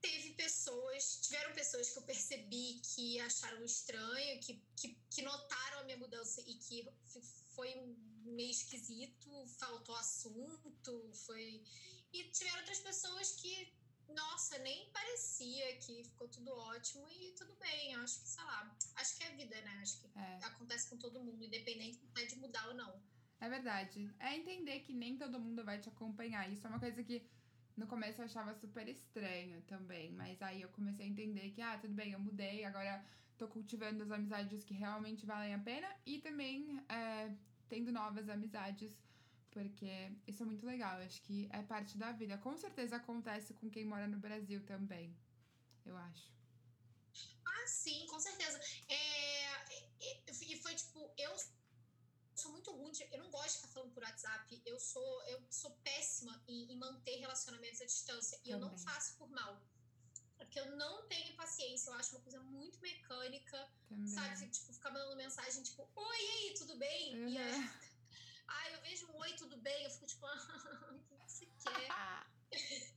teve 0.00 0.34
pessoas, 0.34 1.20
tiveram 1.22 1.52
pessoas 1.52 1.90
que 1.90 1.98
eu 1.98 2.02
percebi 2.02 2.80
que 2.94 3.20
acharam 3.20 3.64
estranho, 3.64 4.40
que, 4.40 4.62
que, 4.76 4.98
que 5.10 5.22
notaram 5.22 5.80
a 5.80 5.84
minha 5.84 5.96
mudança 5.96 6.40
e 6.42 6.54
que 6.54 6.88
foi 7.54 7.74
meio 8.24 8.50
esquisito, 8.50 9.46
faltou 9.58 9.96
assunto, 9.96 11.10
foi. 11.26 11.64
E 12.12 12.24
tiveram 12.30 12.60
outras 12.60 12.80
pessoas 12.80 13.32
que, 13.32 13.72
nossa, 14.08 14.58
nem 14.58 14.90
parecia 14.90 15.76
que 15.78 16.04
ficou 16.04 16.28
tudo 16.28 16.52
ótimo 16.52 17.06
e 17.10 17.32
tudo 17.32 17.54
bem. 17.56 17.92
Eu 17.92 18.00
acho 18.02 18.20
que, 18.20 18.28
sei 18.28 18.44
lá, 18.44 18.76
acho 18.96 19.16
que 19.16 19.24
é 19.24 19.28
a 19.28 19.36
vida, 19.36 19.60
né? 19.60 19.78
Acho 19.82 20.00
que 20.00 20.06
é. 20.16 20.38
acontece 20.44 20.88
com 20.88 20.96
todo 20.96 21.22
mundo, 21.22 21.44
independente 21.44 22.00
de 22.28 22.36
mudar 22.36 22.68
ou 22.68 22.74
não. 22.74 23.02
É 23.40 23.48
verdade. 23.48 24.12
É 24.18 24.36
entender 24.36 24.80
que 24.80 24.92
nem 24.92 25.16
todo 25.16 25.40
mundo 25.40 25.64
vai 25.64 25.80
te 25.80 25.88
acompanhar. 25.88 26.50
Isso 26.50 26.66
é 26.66 26.70
uma 26.70 26.80
coisa 26.80 27.02
que 27.02 27.28
no 27.78 27.86
começo 27.86 28.20
eu 28.20 28.24
achava 28.24 28.54
super 28.54 28.86
estranho 28.88 29.62
também. 29.62 30.12
Mas 30.12 30.42
aí 30.42 30.62
eu 30.62 30.68
comecei 30.70 31.06
a 31.06 31.08
entender 31.08 31.50
que, 31.50 31.62
ah, 31.62 31.78
tudo 31.78 31.94
bem, 31.94 32.12
eu 32.12 32.20
mudei, 32.20 32.64
agora 32.64 33.04
tô 33.38 33.46
cultivando 33.48 34.02
as 34.02 34.10
amizades 34.10 34.64
que 34.64 34.74
realmente 34.74 35.24
valem 35.24 35.54
a 35.54 35.58
pena 35.60 35.88
e 36.04 36.18
também 36.18 36.84
é, 36.88 37.30
tendo 37.68 37.92
novas 37.92 38.28
amizades. 38.28 38.92
Porque 39.50 40.12
isso 40.26 40.42
é 40.42 40.46
muito 40.46 40.66
legal, 40.66 40.98
acho 40.98 41.22
que 41.22 41.48
é 41.52 41.62
parte 41.62 41.96
da 41.96 42.12
vida. 42.12 42.36
Com 42.38 42.56
certeza 42.56 42.96
acontece 42.96 43.54
com 43.54 43.70
quem 43.70 43.84
mora 43.84 44.06
no 44.06 44.18
Brasil 44.18 44.62
também, 44.66 45.16
eu 45.86 45.96
acho. 45.96 46.36
Ah, 47.46 47.66
sim, 47.66 48.06
com 48.06 48.20
certeza. 48.20 48.60
É, 48.88 49.38
e 50.00 50.56
foi 50.62 50.74
tipo, 50.74 51.10
eu 51.16 51.34
muito 52.68 52.82
ruim, 52.82 52.92
de, 52.92 53.08
eu 53.12 53.18
não 53.18 53.30
gosto 53.30 53.52
de 53.52 53.56
ficar 53.56 53.68
falando 53.68 53.92
por 53.92 54.02
WhatsApp. 54.02 54.62
Eu 54.64 54.78
sou, 54.78 55.22
eu 55.24 55.42
sou 55.50 55.70
péssima 55.82 56.42
em, 56.46 56.72
em 56.72 56.76
manter 56.76 57.16
relacionamentos 57.16 57.80
à 57.80 57.84
distância. 57.84 58.40
E 58.44 58.50
eu 58.50 58.58
não 58.58 58.76
faço 58.78 59.16
por 59.16 59.30
mal. 59.30 59.62
Porque 60.36 60.60
eu 60.60 60.76
não 60.76 61.06
tenho 61.08 61.34
paciência, 61.36 61.90
eu 61.90 61.94
acho 61.94 62.14
uma 62.14 62.22
coisa 62.22 62.40
muito 62.40 62.80
mecânica, 62.80 63.70
Também. 63.88 64.06
sabe? 64.06 64.48
Tipo, 64.50 64.72
ficar 64.72 64.90
mandando 64.90 65.16
mensagem, 65.16 65.62
tipo, 65.62 65.88
oi, 65.94 66.16
e 66.16 66.30
aí, 66.30 66.54
tudo 66.54 66.76
bem? 66.76 67.16
Uhum. 67.16 67.28
E 67.28 67.38
aí, 67.38 67.70
ah, 68.46 68.70
eu 68.72 68.80
vejo 68.82 69.06
um 69.08 69.16
oi, 69.16 69.32
tudo 69.34 69.56
bem? 69.58 69.84
Eu 69.84 69.90
fico 69.90 70.06
tipo, 70.06 70.26
ah, 70.26 70.92
o 70.92 70.98
que 71.00 71.14
você 71.16 71.46
quer? 71.46 71.88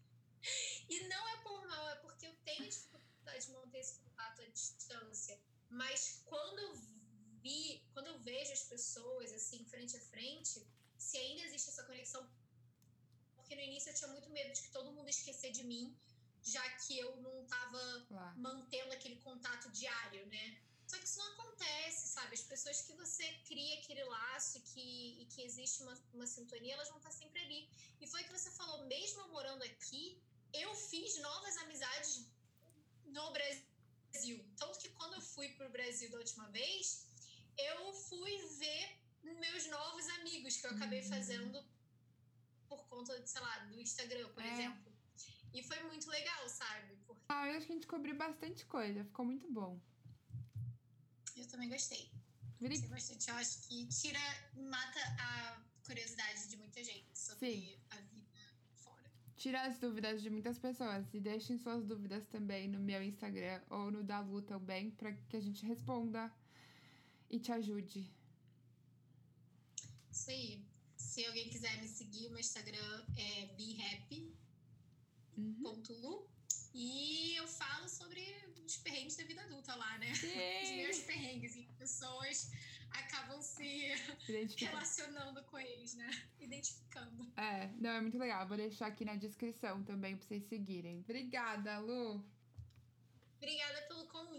e 0.90 1.08
não 1.08 1.30
é 1.30 1.38
por 1.38 1.68
mal, 1.68 1.90
é 1.90 1.96
porque 1.96 2.28
eu 2.28 2.36
tenho 2.46 2.70
dificuldade 2.70 3.46
de 3.48 3.52
manter 3.54 3.80
esse 3.80 4.00
contato 4.00 4.42
à 4.42 4.46
distância. 4.46 5.42
Mas 5.68 6.22
quando 6.26 6.60
eu 6.60 6.76
vi, 7.42 7.84
quando 7.94 8.08
eu 8.08 8.20
vejo 8.32 8.54
as 8.60 8.66
pessoas 8.74 9.30
assim, 9.40 9.60
frente 9.74 9.94
a 9.98 10.04
frente, 10.14 10.56
se 11.06 11.18
ainda 11.24 11.44
existe 11.48 11.70
essa 11.72 11.84
conexão. 11.90 12.24
Porque 13.36 13.56
no 13.56 13.64
início 13.70 13.90
eu 13.90 13.98
tinha 14.00 14.12
muito 14.16 14.30
medo 14.38 14.52
de 14.56 14.62
que 14.64 14.72
todo 14.78 14.94
mundo 14.96 15.10
esquecer 15.18 15.52
de 15.60 15.64
mim, 15.72 15.86
já 16.54 16.66
que 16.82 16.94
eu 17.04 17.10
não 17.26 17.36
estava 17.44 17.82
mantendo 18.48 18.92
aquele 18.94 19.18
contato 19.28 19.70
diário, 19.82 20.26
né? 20.28 20.46
Só 20.90 20.98
que 20.98 21.08
isso 21.10 21.20
não 21.20 21.32
acontece, 21.34 22.04
sabe? 22.16 22.34
As 22.40 22.46
pessoas 22.54 22.82
que 22.86 22.94
você 23.02 23.26
cria 23.50 23.76
aquele 23.80 24.04
laço 24.16 24.58
e 24.58 24.62
que, 24.70 24.88
e 25.22 25.26
que 25.32 25.42
existe 25.50 25.84
uma, 25.84 25.96
uma 26.14 26.28
sintonia, 26.28 26.74
elas 26.74 26.90
vão 26.90 26.98
estar 26.98 27.14
sempre 27.22 27.40
ali. 27.46 27.62
E 28.02 28.08
foi 28.08 28.22
o 28.22 28.26
que 28.26 28.38
você 28.40 28.52
falou, 28.52 28.86
mesmo 28.88 29.22
eu 29.22 29.30
morando 29.38 29.64
aqui, 29.64 30.04
eu 30.64 30.74
fiz 30.90 31.18
novas 31.30 31.56
amizades 31.64 32.26
no 33.06 33.32
Brasil. 33.38 34.38
Tanto 34.58 34.80
que 34.80 34.90
quando 34.98 35.14
eu 35.14 35.22
fui 35.34 35.48
para 35.56 35.68
o 35.68 35.76
Brasil 35.78 36.10
da 36.12 36.18
última 36.18 36.48
vez, 36.50 37.06
eu 37.58 37.94
fui 37.94 38.38
ver 38.60 39.02
meus 39.24 39.68
novos 39.70 40.08
amigos 40.20 40.58
que 40.58 40.66
eu 40.68 40.72
acabei 40.72 41.02
uhum. 41.02 41.10
fazendo 41.10 41.64
por 42.68 42.86
conta, 42.88 43.26
sei 43.26 43.42
lá, 43.42 43.58
do 43.66 43.80
Instagram, 43.80 44.30
por 44.30 44.44
é. 44.44 44.54
exemplo. 44.54 44.92
E 45.54 45.62
foi 45.64 45.82
muito 45.84 46.10
legal, 46.10 46.48
sabe? 46.48 46.96
Porque... 47.06 47.26
Ah, 47.28 47.48
eu 47.48 47.58
acho 47.58 47.66
que 47.66 47.74
a 47.74 47.76
gente 47.76 47.88
cobriu 47.88 48.16
bastante 48.16 48.66
coisa, 48.66 49.04
ficou 49.04 49.26
muito 49.26 49.52
bom. 49.52 49.80
Eu 51.36 51.48
também 51.48 51.70
gostei. 51.70 52.10
Gostei 52.62 52.88
bastante. 52.88 53.30
Eu 53.30 53.36
acho 53.36 53.68
que 53.68 53.86
tira, 53.88 54.20
mata 54.56 55.00
a 55.20 55.62
curiosidade 55.86 56.48
de 56.48 56.58
muita 56.58 56.84
gente 56.84 57.18
sobre 57.18 57.52
Sim. 57.52 57.76
a 57.90 57.96
vida 57.98 58.56
fora. 58.76 59.12
Tira 59.36 59.64
as 59.64 59.78
dúvidas 59.78 60.22
de 60.22 60.30
muitas 60.30 60.58
pessoas 60.58 61.14
e 61.14 61.20
deixem 61.20 61.58
suas 61.58 61.86
dúvidas 61.86 62.26
também 62.28 62.70
no 62.70 62.80
meu 62.80 63.04
Instagram 63.04 63.62
ou 63.70 63.92
no 63.92 64.04
da 64.04 64.22
Lu 64.22 64.42
também, 64.42 64.92
para 64.92 65.12
que 65.12 65.36
a 65.36 65.42
gente 65.42 65.66
responda 65.66 66.32
e 67.32 67.40
te 67.40 67.52
ajude. 67.52 68.12
Isso 70.12 70.30
aí. 70.30 70.64
Se 70.98 71.26
alguém 71.26 71.50
quiser 71.50 71.82
me 71.82 71.88
seguir, 71.88 72.28
o 72.28 72.32
meu 72.32 72.40
Instagram 72.40 73.06
é 73.18 73.48
behappy.lu. 73.56 74.36
Uhum. 75.38 76.28
E 76.74 77.36
eu 77.36 77.48
falo 77.48 77.90
sobre 77.90 78.22
os 78.66 78.78
perrengues 78.78 79.16
da 79.16 79.24
vida 79.24 79.42
adulta 79.42 79.76
lá, 79.76 79.98
né? 79.98 80.14
Sim. 80.14 80.64
Os 80.64 80.72
meus 80.72 81.00
perrengues. 81.00 81.56
E 81.56 81.64
pessoas 81.78 82.52
acabam 82.92 83.42
se 83.42 83.94
relacionando 84.58 85.44
com 85.44 85.58
eles, 85.58 85.96
né? 85.96 86.10
Identificando. 86.40 87.32
É, 87.38 87.68
não, 87.80 87.90
é 87.92 88.02
muito 88.02 88.18
legal. 88.18 88.48
Vou 88.48 88.58
deixar 88.58 88.88
aqui 88.88 89.04
na 89.04 89.16
descrição 89.16 89.84
também 89.84 90.16
pra 90.16 90.26
vocês 90.26 90.44
seguirem. 90.46 91.00
Obrigada, 91.00 91.80
Lu. 91.80 92.24
Obrigada 93.38 93.82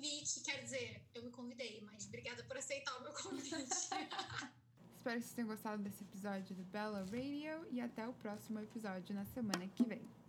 convite. 0.02 0.40
Quer 0.40 0.62
dizer, 0.62 1.00
eu 1.14 1.22
me 1.22 1.30
convidei, 1.30 1.80
mas 1.82 2.06
obrigada 2.06 2.42
por 2.44 2.56
aceitar 2.56 2.96
o 2.98 3.02
meu 3.02 3.12
convite. 3.12 3.54
Espero 4.96 5.18
que 5.18 5.22
vocês 5.22 5.34
tenham 5.34 5.48
gostado 5.48 5.82
desse 5.82 6.02
episódio 6.02 6.54
do 6.54 6.64
Bella 6.64 7.00
Radio 7.00 7.66
e 7.70 7.80
até 7.80 8.06
o 8.06 8.12
próximo 8.14 8.60
episódio 8.60 9.14
na 9.14 9.24
semana 9.26 9.66
que 9.68 9.84
vem. 9.84 10.21